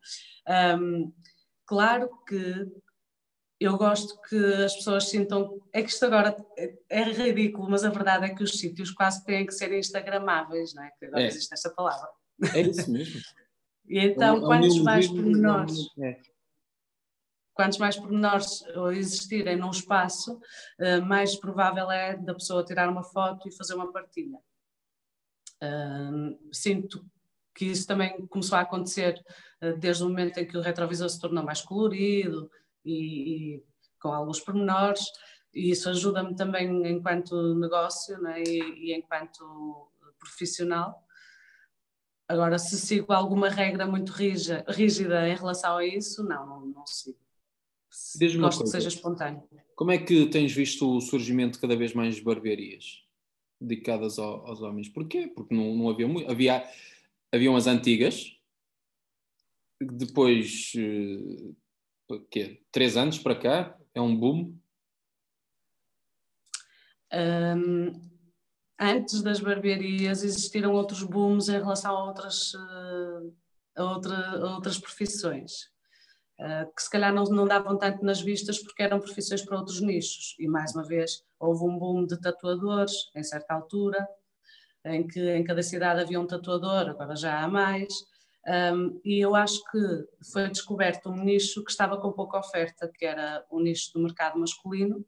Um, 0.80 1.12
claro 1.66 2.08
que 2.26 2.72
eu 3.60 3.76
gosto 3.76 4.18
que 4.22 4.54
as 4.64 4.74
pessoas 4.76 5.10
sintam. 5.10 5.60
É 5.74 5.82
que 5.82 5.90
isto 5.90 6.06
agora 6.06 6.34
é 6.88 7.02
ridículo, 7.02 7.68
mas 7.68 7.84
a 7.84 7.90
verdade 7.90 8.24
é 8.24 8.34
que 8.34 8.42
os 8.42 8.52
sítios 8.52 8.90
quase 8.92 9.26
têm 9.26 9.44
que 9.44 9.52
ser 9.52 9.70
Instagramáveis, 9.74 10.72
não 10.72 10.84
é? 10.84 10.90
Que 10.98 11.04
agora 11.04 11.24
é. 11.24 11.26
existe 11.26 11.52
esta 11.52 11.68
palavra. 11.68 12.08
É 12.54 12.62
isso 12.62 12.90
mesmo. 12.90 13.20
e 13.86 13.98
então, 13.98 14.40
quantos 14.40 14.78
mais 14.78 15.06
pormenores. 15.06 15.76
É. 16.00 16.31
Quantos 17.54 17.78
mais 17.78 17.96
pormenores 17.96 18.64
existirem 18.92 19.56
num 19.56 19.70
espaço, 19.70 20.40
eh, 20.78 21.00
mais 21.00 21.36
provável 21.36 21.90
é 21.90 22.16
da 22.16 22.34
pessoa 22.34 22.64
tirar 22.64 22.88
uma 22.88 23.02
foto 23.02 23.48
e 23.48 23.56
fazer 23.56 23.74
uma 23.74 23.92
partilha. 23.92 24.38
sinto 26.52 27.04
que 27.54 27.66
isso 27.66 27.86
também 27.86 28.26
começou 28.26 28.56
a 28.58 28.62
acontecer 28.62 29.22
eh, 29.60 29.74
desde 29.74 30.02
o 30.02 30.08
momento 30.08 30.38
em 30.38 30.46
que 30.46 30.56
o 30.56 30.60
retrovisor 30.60 31.08
se 31.08 31.20
tornou 31.20 31.44
mais 31.44 31.60
colorido, 31.60 32.50
e, 32.84 33.56
e 33.56 33.64
com 34.00 34.08
alguns 34.12 34.40
pormenores, 34.40 35.04
e 35.54 35.70
isso 35.70 35.88
ajuda-me 35.88 36.34
também 36.34 36.68
enquanto 36.90 37.54
negócio 37.54 38.20
né, 38.20 38.42
e, 38.42 38.90
e, 38.90 38.94
enquanto 38.94 39.88
profissional. 40.18 41.06
Agora, 42.26 42.58
se 42.58 42.78
sigo 42.78 43.12
alguma 43.12 43.48
regra 43.48 43.86
muito 43.86 44.12
rígida, 44.12 44.64
rígida 44.68 45.28
em 45.28 45.36
relação 45.36 45.76
a 45.76 45.84
isso, 45.84 46.24
não, 46.24 46.46
não, 46.46 46.66
não 46.66 46.86
sigo. 46.86 47.18
Gosto 48.38 48.64
que 48.64 48.70
seja 48.70 48.88
espontâneo. 48.88 49.42
Como 49.76 49.90
é 49.90 49.98
que 49.98 50.26
tens 50.26 50.52
visto 50.52 50.96
o 50.96 51.00
surgimento 51.00 51.54
de 51.54 51.60
cada 51.60 51.76
vez 51.76 51.92
mais 51.92 52.16
de 52.16 52.22
barbearias 52.22 53.04
dedicadas 53.60 54.18
ao, 54.18 54.46
aos 54.46 54.62
homens? 54.62 54.88
Porquê? 54.88 55.28
Porque 55.28 55.54
não, 55.54 55.74
não 55.74 55.90
havia 55.90 56.08
muito. 56.08 56.30
Havia, 56.30 56.64
havia 57.30 57.50
umas 57.50 57.66
antigas, 57.66 58.36
depois 59.80 60.72
eh, 60.76 61.52
quê? 62.30 62.62
três 62.70 62.96
anos 62.96 63.18
para 63.18 63.38
cá? 63.38 63.78
É 63.94 64.00
um 64.00 64.16
boom? 64.16 64.56
Um, 67.12 67.92
antes 68.80 69.22
das 69.22 69.38
barbearias 69.38 70.24
existiram 70.24 70.72
outros 70.72 71.02
booms 71.02 71.48
em 71.48 71.58
relação 71.58 71.94
a 71.94 72.04
outras, 72.04 72.54
uh, 72.54 73.34
a 73.76 73.84
outra, 73.84 74.16
a 74.16 74.54
outras 74.54 74.78
profissões. 74.78 75.71
Uh, 76.40 76.74
que 76.74 76.82
se 76.82 76.90
calhar 76.90 77.14
não, 77.14 77.24
não 77.24 77.46
davam 77.46 77.78
tanto 77.78 78.04
nas 78.04 78.20
vistas 78.20 78.58
porque 78.58 78.82
eram 78.82 78.98
profissões 78.98 79.42
para 79.42 79.58
outros 79.58 79.80
nichos. 79.80 80.34
E 80.38 80.48
mais 80.48 80.74
uma 80.74 80.84
vez, 80.84 81.22
houve 81.38 81.64
um 81.64 81.78
boom 81.78 82.06
de 82.06 82.20
tatuadores 82.20 83.10
em 83.14 83.22
certa 83.22 83.54
altura, 83.54 84.08
em 84.84 85.06
que 85.06 85.20
em 85.30 85.44
cada 85.44 85.62
cidade 85.62 86.00
havia 86.00 86.20
um 86.20 86.26
tatuador, 86.26 86.88
agora 86.88 87.14
já 87.14 87.40
há 87.40 87.48
mais. 87.48 87.92
Um, 88.46 89.00
e 89.04 89.20
eu 89.20 89.36
acho 89.36 89.62
que 89.70 89.78
foi 90.32 90.48
descoberto 90.48 91.08
um 91.08 91.22
nicho 91.22 91.62
que 91.62 91.70
estava 91.70 91.96
com 92.00 92.10
pouca 92.12 92.38
oferta, 92.38 92.90
que 92.92 93.04
era 93.04 93.44
o 93.48 93.60
nicho 93.60 93.92
do 93.92 94.00
mercado 94.00 94.38
masculino. 94.38 95.04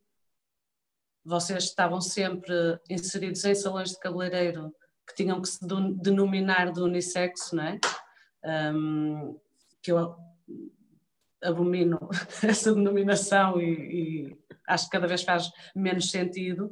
Vocês 1.25 1.65
estavam 1.65 2.01
sempre 2.01 2.79
inseridos 2.89 3.45
em 3.45 3.55
salões 3.55 3.91
de 3.91 3.99
cabeleireiro 3.99 4.73
que 5.07 5.15
tinham 5.17 5.41
que 5.41 5.49
se 5.49 5.59
denominar 6.01 6.73
de 6.73 6.81
unissex, 6.81 7.51
não 7.53 7.65
é? 7.65 7.81
Um, 8.73 9.39
que 9.83 9.91
eu 9.91 10.17
abomino 11.45 12.09
essa 12.43 12.75
denominação 12.75 13.61
e, 13.61 13.73
e, 14.31 14.39
acho 14.67 14.87
que 14.87 14.93
cada 14.93 15.07
vez 15.07 15.23
faz 15.23 15.51
menos 15.75 16.11
sentido. 16.11 16.71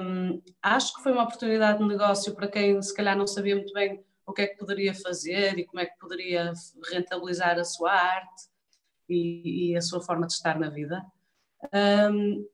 Um, 0.00 0.42
acho 0.62 0.94
que 0.94 1.02
foi 1.02 1.12
uma 1.12 1.24
oportunidade 1.24 1.78
de 1.78 1.84
negócio 1.84 2.34
para 2.34 2.48
quem 2.48 2.80
se 2.80 2.94
calhar 2.94 3.16
não 3.16 3.26
sabia 3.26 3.56
muito 3.56 3.72
bem 3.72 4.04
o 4.24 4.32
que 4.32 4.42
é 4.42 4.46
que 4.46 4.58
poderia 4.58 4.94
fazer 4.94 5.58
e 5.58 5.64
como 5.64 5.80
é 5.80 5.86
que 5.86 5.98
poderia 5.98 6.52
rentabilizar 6.90 7.58
a 7.58 7.64
sua 7.64 7.92
arte 7.92 8.42
e, 9.08 9.70
e 9.70 9.76
a 9.76 9.80
sua 9.80 10.00
forma 10.00 10.26
de 10.26 10.32
estar 10.32 10.58
na 10.58 10.68
vida. 10.68 11.04
Um, 12.12 12.46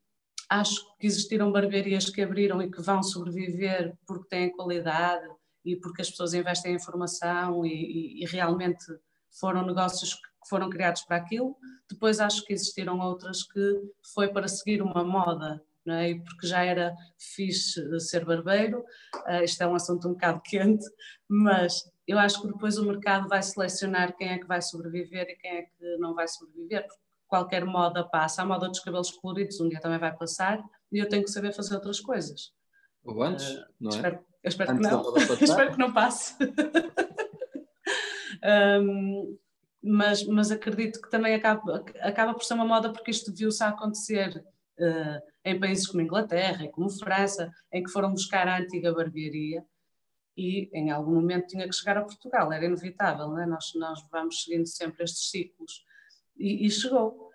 acho 0.49 0.97
que 0.99 1.07
existiram 1.07 1.51
barbearias 1.51 2.11
que 2.11 2.21
abriram 2.21 2.61
e 2.61 2.71
que 2.71 2.83
vão 2.83 3.03
sobreviver 3.03 3.97
porque 4.07 4.29
têm 4.29 4.53
qualidade 4.53 5.27
e 5.65 5.77
porque 5.77 6.03
as 6.03 6.11
pessoas 6.11 6.35
investem 6.35 6.75
em 6.75 6.83
formação 6.83 7.65
e, 7.65 7.73
e, 7.73 8.23
e 8.23 8.27
realmente 8.27 8.85
foram 9.31 9.65
negócios 9.67 10.15
que 10.15 10.32
foram 10.49 10.71
criados 10.71 11.03
para 11.03 11.17
aquilo. 11.17 11.57
Depois 11.91 12.21
acho 12.21 12.45
que 12.45 12.53
existiram 12.53 12.99
outras 13.01 13.43
que 13.43 13.81
foi 14.15 14.29
para 14.29 14.49
seguir 14.49 14.83
uma 14.83 15.05
moda 15.05 15.63
não 15.85 15.95
é? 15.95 16.15
porque 16.15 16.47
já 16.47 16.65
era 16.65 16.95
fixe 17.19 18.01
ser 18.01 18.25
barbeiro, 18.25 18.85
uh, 19.27 19.43
isto 19.43 19.63
é 19.63 19.67
um 19.67 19.75
assunto 19.75 20.09
um 20.09 20.13
bocado 20.13 20.41
quente, 20.45 20.85
mas 21.29 21.91
eu 22.07 22.19
acho 22.19 22.41
que 22.41 22.49
depois 22.49 22.79
o 22.79 22.85
mercado 22.85 23.29
vai 23.29 23.43
selecionar 23.43 24.17
quem 24.17 24.29
é 24.29 24.39
que 24.39 24.47
vai 24.47 24.63
sobreviver 24.63 25.29
e 25.29 25.37
quem 25.37 25.51
é 25.51 25.63
que 25.63 25.97
não 25.99 26.15
vai 26.15 26.29
sobreviver, 26.29 26.87
porque 26.87 27.03
qualquer 27.27 27.65
moda 27.65 28.05
passa, 28.05 28.43
a 28.43 28.47
moda 28.47 28.69
dos 28.69 28.81
cabelos 28.81 29.11
coloridos 29.11 29.61
um 29.61 29.69
dia 29.69 29.81
também 29.81 29.99
vai 29.99 30.15
passar 30.15 30.63
e 30.91 30.99
eu 30.99 31.09
tenho 31.09 31.25
que 31.25 31.31
saber 31.31 31.53
fazer 31.53 31.75
outras 31.75 32.01
coisas. 32.01 32.53
Ou 33.05 33.23
antes, 33.23 33.49
uh, 33.49 33.65
não 33.81 33.91
é? 33.91 33.95
Espero, 33.95 34.19
eu 34.43 34.49
espero 34.49 34.73
antes 34.73 34.87
que 34.87 34.93
não. 34.93 35.17
espero 35.41 35.73
que 35.73 35.79
não 35.79 35.93
passe. 35.93 36.37
um, 38.81 39.39
mas, 39.83 40.25
mas 40.27 40.51
acredito 40.51 41.01
que 41.01 41.11
também 41.11 41.35
acaba, 41.35 41.85
acaba 42.01 42.35
por 42.35 42.45
ser 42.45 42.55
uma 42.55 42.65
moda 42.65 42.93
porque 42.93 43.11
isto 43.11 43.35
viu-se 43.35 43.63
a 43.65 43.69
acontecer 43.69 44.45
uh, 44.79 45.33
em 45.45 45.59
países 45.59 45.87
como 45.87 46.03
Inglaterra 46.03 46.65
e 46.65 46.71
como 46.71 46.91
França, 46.91 47.51
em 47.73 47.83
que 47.83 47.91
foram 47.91 48.13
buscar 48.13 48.47
a 48.47 48.59
antiga 48.59 48.95
barbearia 48.95 49.65
e 50.37 50.71
em 50.73 50.91
algum 50.91 51.15
momento 51.15 51.49
tinha 51.49 51.69
que 51.69 51.75
chegar 51.75 51.99
a 51.99 52.05
Portugal, 52.05 52.53
era 52.53 52.65
inevitável, 52.65 53.29
não 53.29 53.41
é? 53.41 53.47
nós, 53.47 53.73
nós 53.75 54.01
vamos 54.11 54.43
seguindo 54.43 54.67
sempre 54.67 55.05
estes 55.05 55.31
ciclos 55.31 55.85
e, 56.37 56.67
e, 56.67 56.71
chegou. 56.71 57.31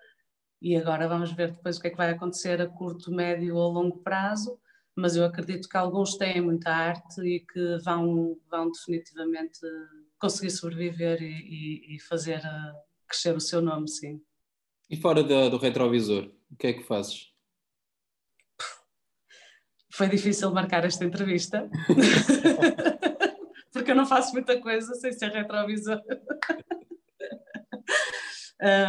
E 0.60 0.76
agora 0.76 1.06
vamos 1.06 1.32
ver 1.32 1.52
depois 1.52 1.76
o 1.76 1.80
que 1.80 1.86
é 1.86 1.90
que 1.90 1.96
vai 1.96 2.10
acontecer 2.10 2.60
a 2.60 2.66
curto, 2.66 3.12
médio 3.12 3.54
ou 3.54 3.70
longo 3.70 3.98
prazo, 3.98 4.58
mas 4.96 5.14
eu 5.14 5.24
acredito 5.24 5.68
que 5.68 5.76
alguns 5.76 6.16
têm 6.16 6.40
muita 6.40 6.70
arte 6.70 7.20
e 7.20 7.40
que 7.40 7.78
vão, 7.84 8.36
vão 8.50 8.70
definitivamente 8.72 9.60
conseguir 10.18 10.50
sobreviver 10.50 11.22
e, 11.22 11.96
e 11.96 12.00
fazer 12.00 12.38
uh, 12.38 12.74
crescer 13.06 13.36
o 13.36 13.40
seu 13.40 13.62
nome, 13.62 13.88
sim. 13.88 14.20
E 14.90 14.96
fora 14.96 15.22
do, 15.22 15.50
do 15.50 15.58
retrovisor, 15.58 16.30
o 16.50 16.56
que 16.56 16.68
é 16.68 16.72
que 16.72 16.82
fazes? 16.82 17.32
Foi 19.92 20.08
difícil 20.08 20.50
marcar 20.50 20.84
esta 20.84 21.04
entrevista, 21.04 21.68
porque 23.72 23.90
eu 23.90 23.96
não 23.96 24.06
faço 24.06 24.32
muita 24.32 24.60
coisa 24.60 24.94
sem 24.94 25.12
ser 25.12 25.30
retrovisor. 25.30 26.00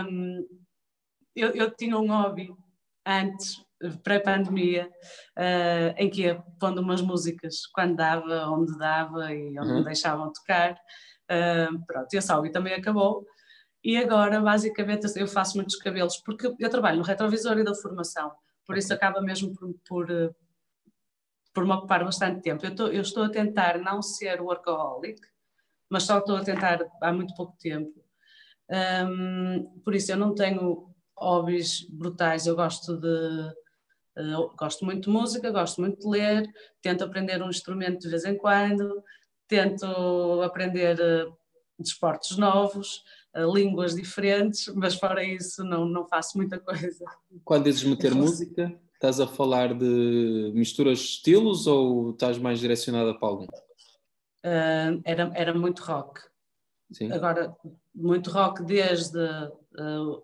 um, 0.06 0.48
eu, 1.36 1.50
eu 1.50 1.72
tinha 1.72 1.98
um 1.98 2.08
hobby 2.08 2.50
antes, 3.06 3.63
pré-pandemia, 4.04 4.89
uh, 5.38 5.94
em 5.98 6.10
que 6.10 6.22
ia 6.22 6.44
pondo 6.60 6.82
umas 6.82 7.02
músicas 7.02 7.65
quando 7.68 7.96
dava, 7.96 8.48
onde 8.48 8.78
dava 8.78 9.34
e 9.34 9.58
onde 9.58 9.70
uhum. 9.70 9.80
me 9.80 9.86
deixavam 9.86 10.32
tocar. 10.32 10.78
Uh, 11.30 11.86
pronto, 11.86 12.13
esse 12.13 12.32
hobby 12.32 12.52
também 12.52 12.74
acabou. 12.74 13.26
E 13.84 13.98
agora, 13.98 14.42
basicamente, 14.42 15.08
eu 15.15 15.28
faço 15.28 15.56
muitos 15.56 15.76
cabelos, 15.76 16.18
porque 16.18 16.54
eu 16.60 16.70
trabalho 16.70 16.98
no 16.98 17.04
retrovisor 17.04 17.58
e 17.58 17.63
da 17.63 17.74
formação, 17.76 18.32
por 18.65 18.78
isso 18.78 18.94
acaba 18.94 19.22
mesmo 19.22 19.54
por, 19.54 19.74
por, 19.88 20.36
por 21.54 21.65
me 21.65 21.72
ocupar 21.74 22.04
bastante 22.04 22.42
tempo. 22.42 22.65
Eu, 22.65 22.76
tô, 22.76 22.88
eu 22.88 23.02
estou 23.02 23.24
a 23.24 23.30
tentar 23.30 23.78
não 23.80 24.02
ser 24.02 24.42
workaholic, 24.42 25.22
mas 25.89 26.04
só 26.04 26.20
estou 26.20 26.36
a 26.36 26.44
tentar 26.44 26.80
há 27.02 27.13
muito 27.13 27.34
pouco 27.36 27.56
tempo. 27.58 27.94
Um, 28.70 29.82
por 29.84 29.96
isso, 29.96 30.12
eu 30.12 30.18
não 30.18 30.36
tenho 30.36 30.94
hobbies 31.18 31.88
brutais, 31.89 32.48
eu 32.48 32.56
gosto 32.56 32.98
de. 32.98 33.54
Uh, 34.18 34.54
gosto 34.58 34.84
muito 34.84 35.06
de 35.06 35.10
música, 35.10 35.50
gosto 35.52 35.80
muito 35.80 36.00
de 36.00 36.08
ler, 36.08 36.46
tento 36.82 37.04
aprender 37.04 37.42
um 37.42 37.50
instrumento 37.50 38.00
de 38.00 38.10
vez 38.10 38.26
em 38.26 38.38
quando, 38.38 39.02
tento 39.50 39.86
aprender 40.44 40.98
uh, 40.98 41.36
desportos 41.78 42.38
novos, 42.38 43.04
uh, 43.36 43.54
línguas 43.54 43.96
diferentes, 43.96 44.72
mas 44.76 44.96
fora 44.96 45.24
isso 45.24 45.64
não, 45.64 45.86
não 45.86 46.08
faço 46.08 46.38
muita 46.38 46.60
coisa. 46.60 47.04
Quando 47.44 47.66
dizes 47.66 47.84
meter 47.84 48.14
música, 48.16 48.80
estás 48.94 49.20
a 49.20 49.28
falar 49.28 49.74
de 49.74 50.52
misturas 50.54 51.00
de 51.00 51.06
estilos 51.06 51.68
ou 51.68 52.12
estás 52.12 52.38
mais 52.38 52.60
direcionada 52.60 53.18
para 53.18 53.28
algum? 53.28 53.46
Uh, 53.46 55.02
era, 55.04 55.32
era 55.36 55.54
muito 55.54 55.84
rock. 55.84 56.22
Sim. 56.92 57.12
Agora, 57.12 57.56
muito 57.94 58.32
rock 58.32 58.64
desde 58.64 59.20
uh, 59.20 60.24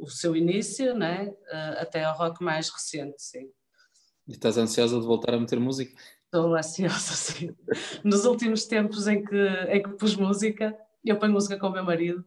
o 0.00 0.08
seu 0.08 0.34
início 0.36 0.94
né? 0.94 1.28
Uh, 1.28 1.80
até 1.80 2.04
ao 2.04 2.16
rock 2.16 2.42
mais 2.42 2.68
recente, 2.68 3.22
sim. 3.22 3.50
E 4.26 4.32
estás 4.32 4.56
ansiosa 4.58 5.00
de 5.00 5.06
voltar 5.06 5.34
a 5.34 5.40
meter 5.40 5.58
música? 5.58 5.94
Estou 6.32 6.54
ansiosa, 6.54 6.94
sim. 7.18 7.56
Nos 8.04 8.24
últimos 8.24 8.64
tempos 8.64 9.08
em 9.08 9.24
que, 9.24 9.48
em 9.68 9.82
que 9.82 9.90
pus 9.90 10.14
música, 10.14 10.78
eu 11.04 11.18
ponho 11.18 11.32
música 11.32 11.58
com 11.58 11.66
o 11.66 11.72
meu 11.72 11.82
marido, 11.82 12.24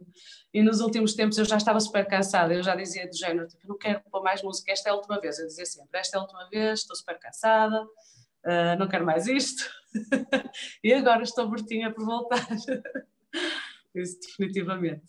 e 0.53 0.61
nos 0.61 0.81
últimos 0.81 1.13
tempos 1.13 1.37
eu 1.37 1.45
já 1.45 1.55
estava 1.55 1.79
super 1.79 2.05
cansada, 2.05 2.53
eu 2.53 2.61
já 2.61 2.75
dizia 2.75 3.07
do 3.07 3.15
género, 3.15 3.47
tipo, 3.47 3.65
não 3.65 3.77
quero 3.77 4.01
pôr 4.11 4.21
mais 4.21 4.43
música, 4.43 4.73
esta 4.73 4.89
é 4.89 4.91
a 4.91 4.95
última 4.95 5.21
vez, 5.21 5.39
eu 5.39 5.47
dizia 5.47 5.65
sempre, 5.65 5.97
esta 5.97 6.17
é 6.17 6.19
a 6.19 6.21
última 6.21 6.49
vez, 6.49 6.81
estou 6.81 6.97
super 6.97 7.17
cansada, 7.17 7.81
uh, 7.81 8.77
não 8.77 8.89
quero 8.89 9.05
mais 9.05 9.25
isto, 9.25 9.63
e 10.83 10.93
agora 10.93 11.23
estou 11.23 11.47
mortinha 11.47 11.93
por 11.93 12.03
voltar. 12.03 12.45
Isso 13.95 14.19
definitivamente. 14.19 15.05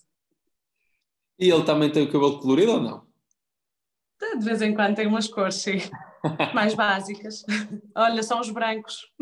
E 1.39 1.51
ele 1.51 1.65
também 1.65 1.91
tem 1.91 2.05
o 2.05 2.13
cabelo 2.13 2.39
colorido 2.39 2.73
ou 2.73 2.81
não? 2.81 3.07
De 4.39 4.45
vez 4.45 4.63
em 4.63 4.73
quando 4.73 4.95
tem 4.95 5.07
umas 5.07 5.27
cores, 5.27 5.57
sim. 5.57 5.79
Mais 6.55 6.75
básicas. 6.75 7.45
Olha, 7.95 8.23
são 8.23 8.41
os 8.41 8.51
brancos. 8.51 9.13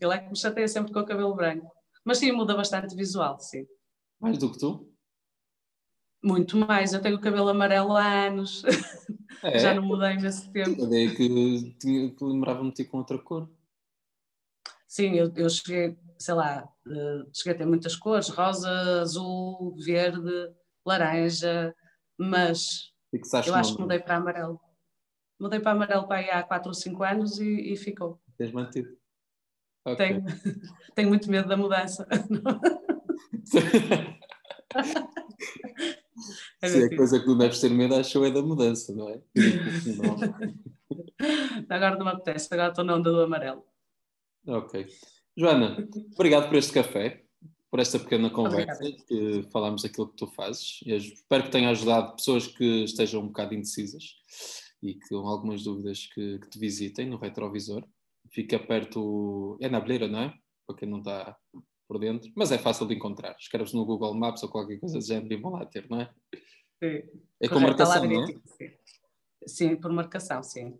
Ele 0.00 0.14
é 0.14 0.18
que 0.18 0.28
me 0.28 0.36
chateia 0.36 0.68
sempre 0.68 0.92
com 0.92 1.00
o 1.00 1.06
cabelo 1.06 1.34
branco. 1.34 1.70
Mas 2.04 2.18
sim, 2.18 2.32
muda 2.32 2.54
bastante 2.54 2.94
visual, 2.94 3.38
sim. 3.38 3.66
Mais 4.20 4.38
do 4.38 4.50
que 4.50 4.58
tu? 4.58 4.92
Muito 6.22 6.56
mais. 6.56 6.92
Eu 6.92 7.00
tenho 7.00 7.16
o 7.16 7.20
cabelo 7.20 7.48
amarelo 7.48 7.96
há 7.96 8.26
anos. 8.26 8.62
É? 9.42 9.58
Já 9.58 9.74
não 9.74 9.82
mudei 9.82 10.16
nesse 10.16 10.52
tempo. 10.52 10.82
A 10.82 10.86
ideia 10.86 11.14
que, 11.14 11.74
que 11.80 12.16
lembrava-me 12.20 12.70
de 12.70 12.76
ti 12.76 12.84
com 12.84 12.98
outra 12.98 13.18
cor. 13.18 13.50
Sim, 14.86 15.14
eu, 15.14 15.32
eu 15.34 15.48
cheguei, 15.48 15.98
sei 16.18 16.34
lá, 16.34 16.68
uh, 16.86 17.30
cheguei 17.32 17.54
a 17.54 17.58
ter 17.58 17.66
muitas 17.66 17.96
cores, 17.96 18.28
rosa, 18.28 19.00
azul, 19.00 19.74
verde, 19.84 20.52
laranja, 20.86 21.74
mas 22.18 22.91
eu 23.46 23.54
acho 23.54 23.76
que 23.76 23.82
mudei 23.82 24.00
para 24.00 24.16
amarelo. 24.16 24.60
Mudei 25.38 25.60
para 25.60 25.72
amarelo 25.72 26.06
para 26.06 26.18
aí 26.18 26.30
há 26.30 26.42
4 26.42 26.68
ou 26.68 26.74
5 26.74 27.02
anos 27.02 27.38
e, 27.38 27.72
e 27.72 27.76
ficou. 27.76 28.20
Tens 28.38 28.52
mantido? 28.52 28.96
Okay. 29.84 29.96
Tenho, 29.96 30.24
tenho 30.94 31.08
muito 31.08 31.30
medo 31.30 31.48
da 31.48 31.56
mudança. 31.56 32.06
é 36.62 36.68
Se 36.68 36.84
é 36.84 36.96
coisa 36.96 37.20
que 37.20 37.26
não 37.26 37.36
deves 37.36 37.60
ter 37.60 37.70
medo, 37.70 37.96
acho 37.96 38.20
que 38.20 38.26
é 38.26 38.30
da 38.30 38.42
mudança, 38.42 38.94
não 38.94 39.08
é? 39.08 39.20
agora 41.68 41.96
não 41.96 42.06
me 42.06 42.12
apetece, 42.12 42.48
agora 42.52 42.68
estou 42.70 42.84
na 42.84 42.94
onda 42.94 43.10
do 43.10 43.22
amarelo. 43.22 43.66
Ok. 44.46 44.86
Joana, 45.36 45.88
obrigado 46.14 46.48
por 46.48 46.56
este 46.56 46.72
café, 46.72 47.21
por 47.72 47.80
esta 47.80 47.98
pequena 47.98 48.28
conversa, 48.28 48.84
Obrigada. 48.84 49.04
que 49.08 49.48
falámos 49.50 49.82
aquilo 49.82 50.08
que 50.08 50.16
tu 50.18 50.26
fazes. 50.26 50.80
Eu 50.84 50.98
espero 50.98 51.44
que 51.44 51.50
tenha 51.50 51.70
ajudado 51.70 52.14
pessoas 52.16 52.46
que 52.46 52.84
estejam 52.84 53.22
um 53.22 53.28
bocado 53.28 53.54
indecisas 53.54 54.14
e 54.82 54.92
que 54.92 55.08
tenham 55.08 55.26
algumas 55.26 55.64
dúvidas 55.64 56.06
que, 56.14 56.38
que 56.38 56.50
te 56.50 56.58
visitem 56.58 57.06
no 57.06 57.16
retrovisor. 57.16 57.82
Fica 58.30 58.58
perto, 58.58 59.56
é 59.58 59.70
na 59.70 59.78
Abelheira, 59.78 60.06
não 60.06 60.18
é? 60.18 60.34
Para 60.66 60.76
quem 60.76 60.86
não 60.86 60.98
está 60.98 61.34
por 61.88 61.98
dentro, 61.98 62.30
mas 62.36 62.52
é 62.52 62.58
fácil 62.58 62.86
de 62.86 62.94
encontrar. 62.94 63.34
Escreves 63.40 63.72
no 63.72 63.86
Google 63.86 64.14
Maps 64.14 64.42
ou 64.42 64.50
qualquer 64.50 64.78
coisa 64.78 64.98
do 64.98 65.04
género 65.04 65.32
e 65.32 65.40
vão 65.40 65.52
lá 65.52 65.64
ter, 65.64 65.88
não 65.88 66.02
é? 66.02 66.10
Sim. 66.78 67.02
É 67.40 67.48
com 67.48 67.58
marcação, 67.58 68.04
não 68.04 68.22
é? 68.22 68.26
Sim. 68.26 68.70
sim, 69.46 69.76
por 69.76 69.90
marcação, 69.90 70.42
sim. 70.42 70.76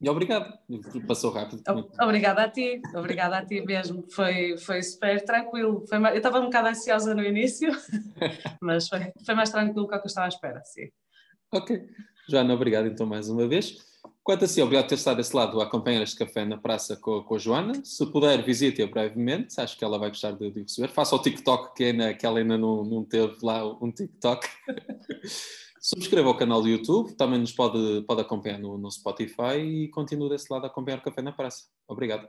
E 0.00 0.08
obrigado, 0.08 0.58
passou 1.06 1.30
rápido. 1.30 1.62
Obrigada 2.00 2.44
a 2.44 2.48
ti, 2.48 2.80
obrigada 2.94 3.36
a 3.36 3.44
ti 3.44 3.60
mesmo. 3.60 4.06
Foi, 4.10 4.56
foi 4.56 4.82
super 4.82 5.22
tranquilo. 5.22 5.84
Foi, 5.86 5.98
eu 5.98 6.16
estava 6.16 6.40
um 6.40 6.44
bocado 6.44 6.68
ansiosa 6.68 7.14
no 7.14 7.22
início, 7.22 7.70
mas 8.62 8.88
foi, 8.88 9.12
foi 9.26 9.34
mais 9.34 9.50
tranquilo 9.50 9.84
do 9.84 9.88
que 9.88 9.94
eu 9.94 10.00
estava 10.04 10.26
à 10.26 10.28
espera, 10.28 10.62
sim. 10.64 10.88
Ok. 11.52 11.86
Joana, 12.30 12.54
obrigado 12.54 12.86
então 12.86 13.06
mais 13.06 13.28
uma 13.28 13.46
vez. 13.46 13.76
Quanto 14.22 14.44
a 14.44 14.48
si, 14.48 14.62
obrigado 14.62 14.84
por 14.84 14.90
ter 14.90 14.94
estado 14.94 15.16
desse 15.18 15.36
lado 15.36 15.60
a 15.60 15.64
acompanhar 15.64 16.02
este 16.02 16.16
café 16.16 16.44
na 16.44 16.56
praça 16.56 16.96
com, 16.96 17.22
com 17.22 17.34
a 17.34 17.38
Joana. 17.38 17.84
Se 17.84 18.06
puder, 18.06 18.42
visite-a 18.42 18.86
brevemente, 18.86 19.60
acho 19.60 19.76
que 19.76 19.84
ela 19.84 19.98
vai 19.98 20.08
gostar 20.08 20.32
de, 20.32 20.50
de 20.50 20.62
receber. 20.62 20.88
Faça 20.88 21.16
o 21.16 21.18
TikTok, 21.18 21.74
que, 21.74 21.84
ainda, 21.84 22.14
que 22.14 22.24
ela 22.24 22.38
ainda 22.38 22.56
não, 22.56 22.84
não 22.84 23.04
teve 23.04 23.36
lá 23.42 23.66
um 23.82 23.90
TikTok. 23.90 24.48
Subscreva 25.80 26.28
o 26.28 26.36
canal 26.36 26.60
do 26.60 26.68
YouTube, 26.68 27.16
também 27.16 27.40
nos 27.40 27.52
pode, 27.52 28.02
pode 28.06 28.20
acompanhar 28.20 28.58
no, 28.58 28.76
no 28.76 28.90
Spotify 28.90 29.56
e 29.56 29.88
continue 29.88 30.28
desse 30.28 30.52
lado 30.52 30.64
a 30.64 30.66
acompanhar 30.66 30.98
o 30.98 31.02
Café 31.02 31.22
na 31.22 31.32
Praça. 31.32 31.64
Obrigado. 31.88 32.28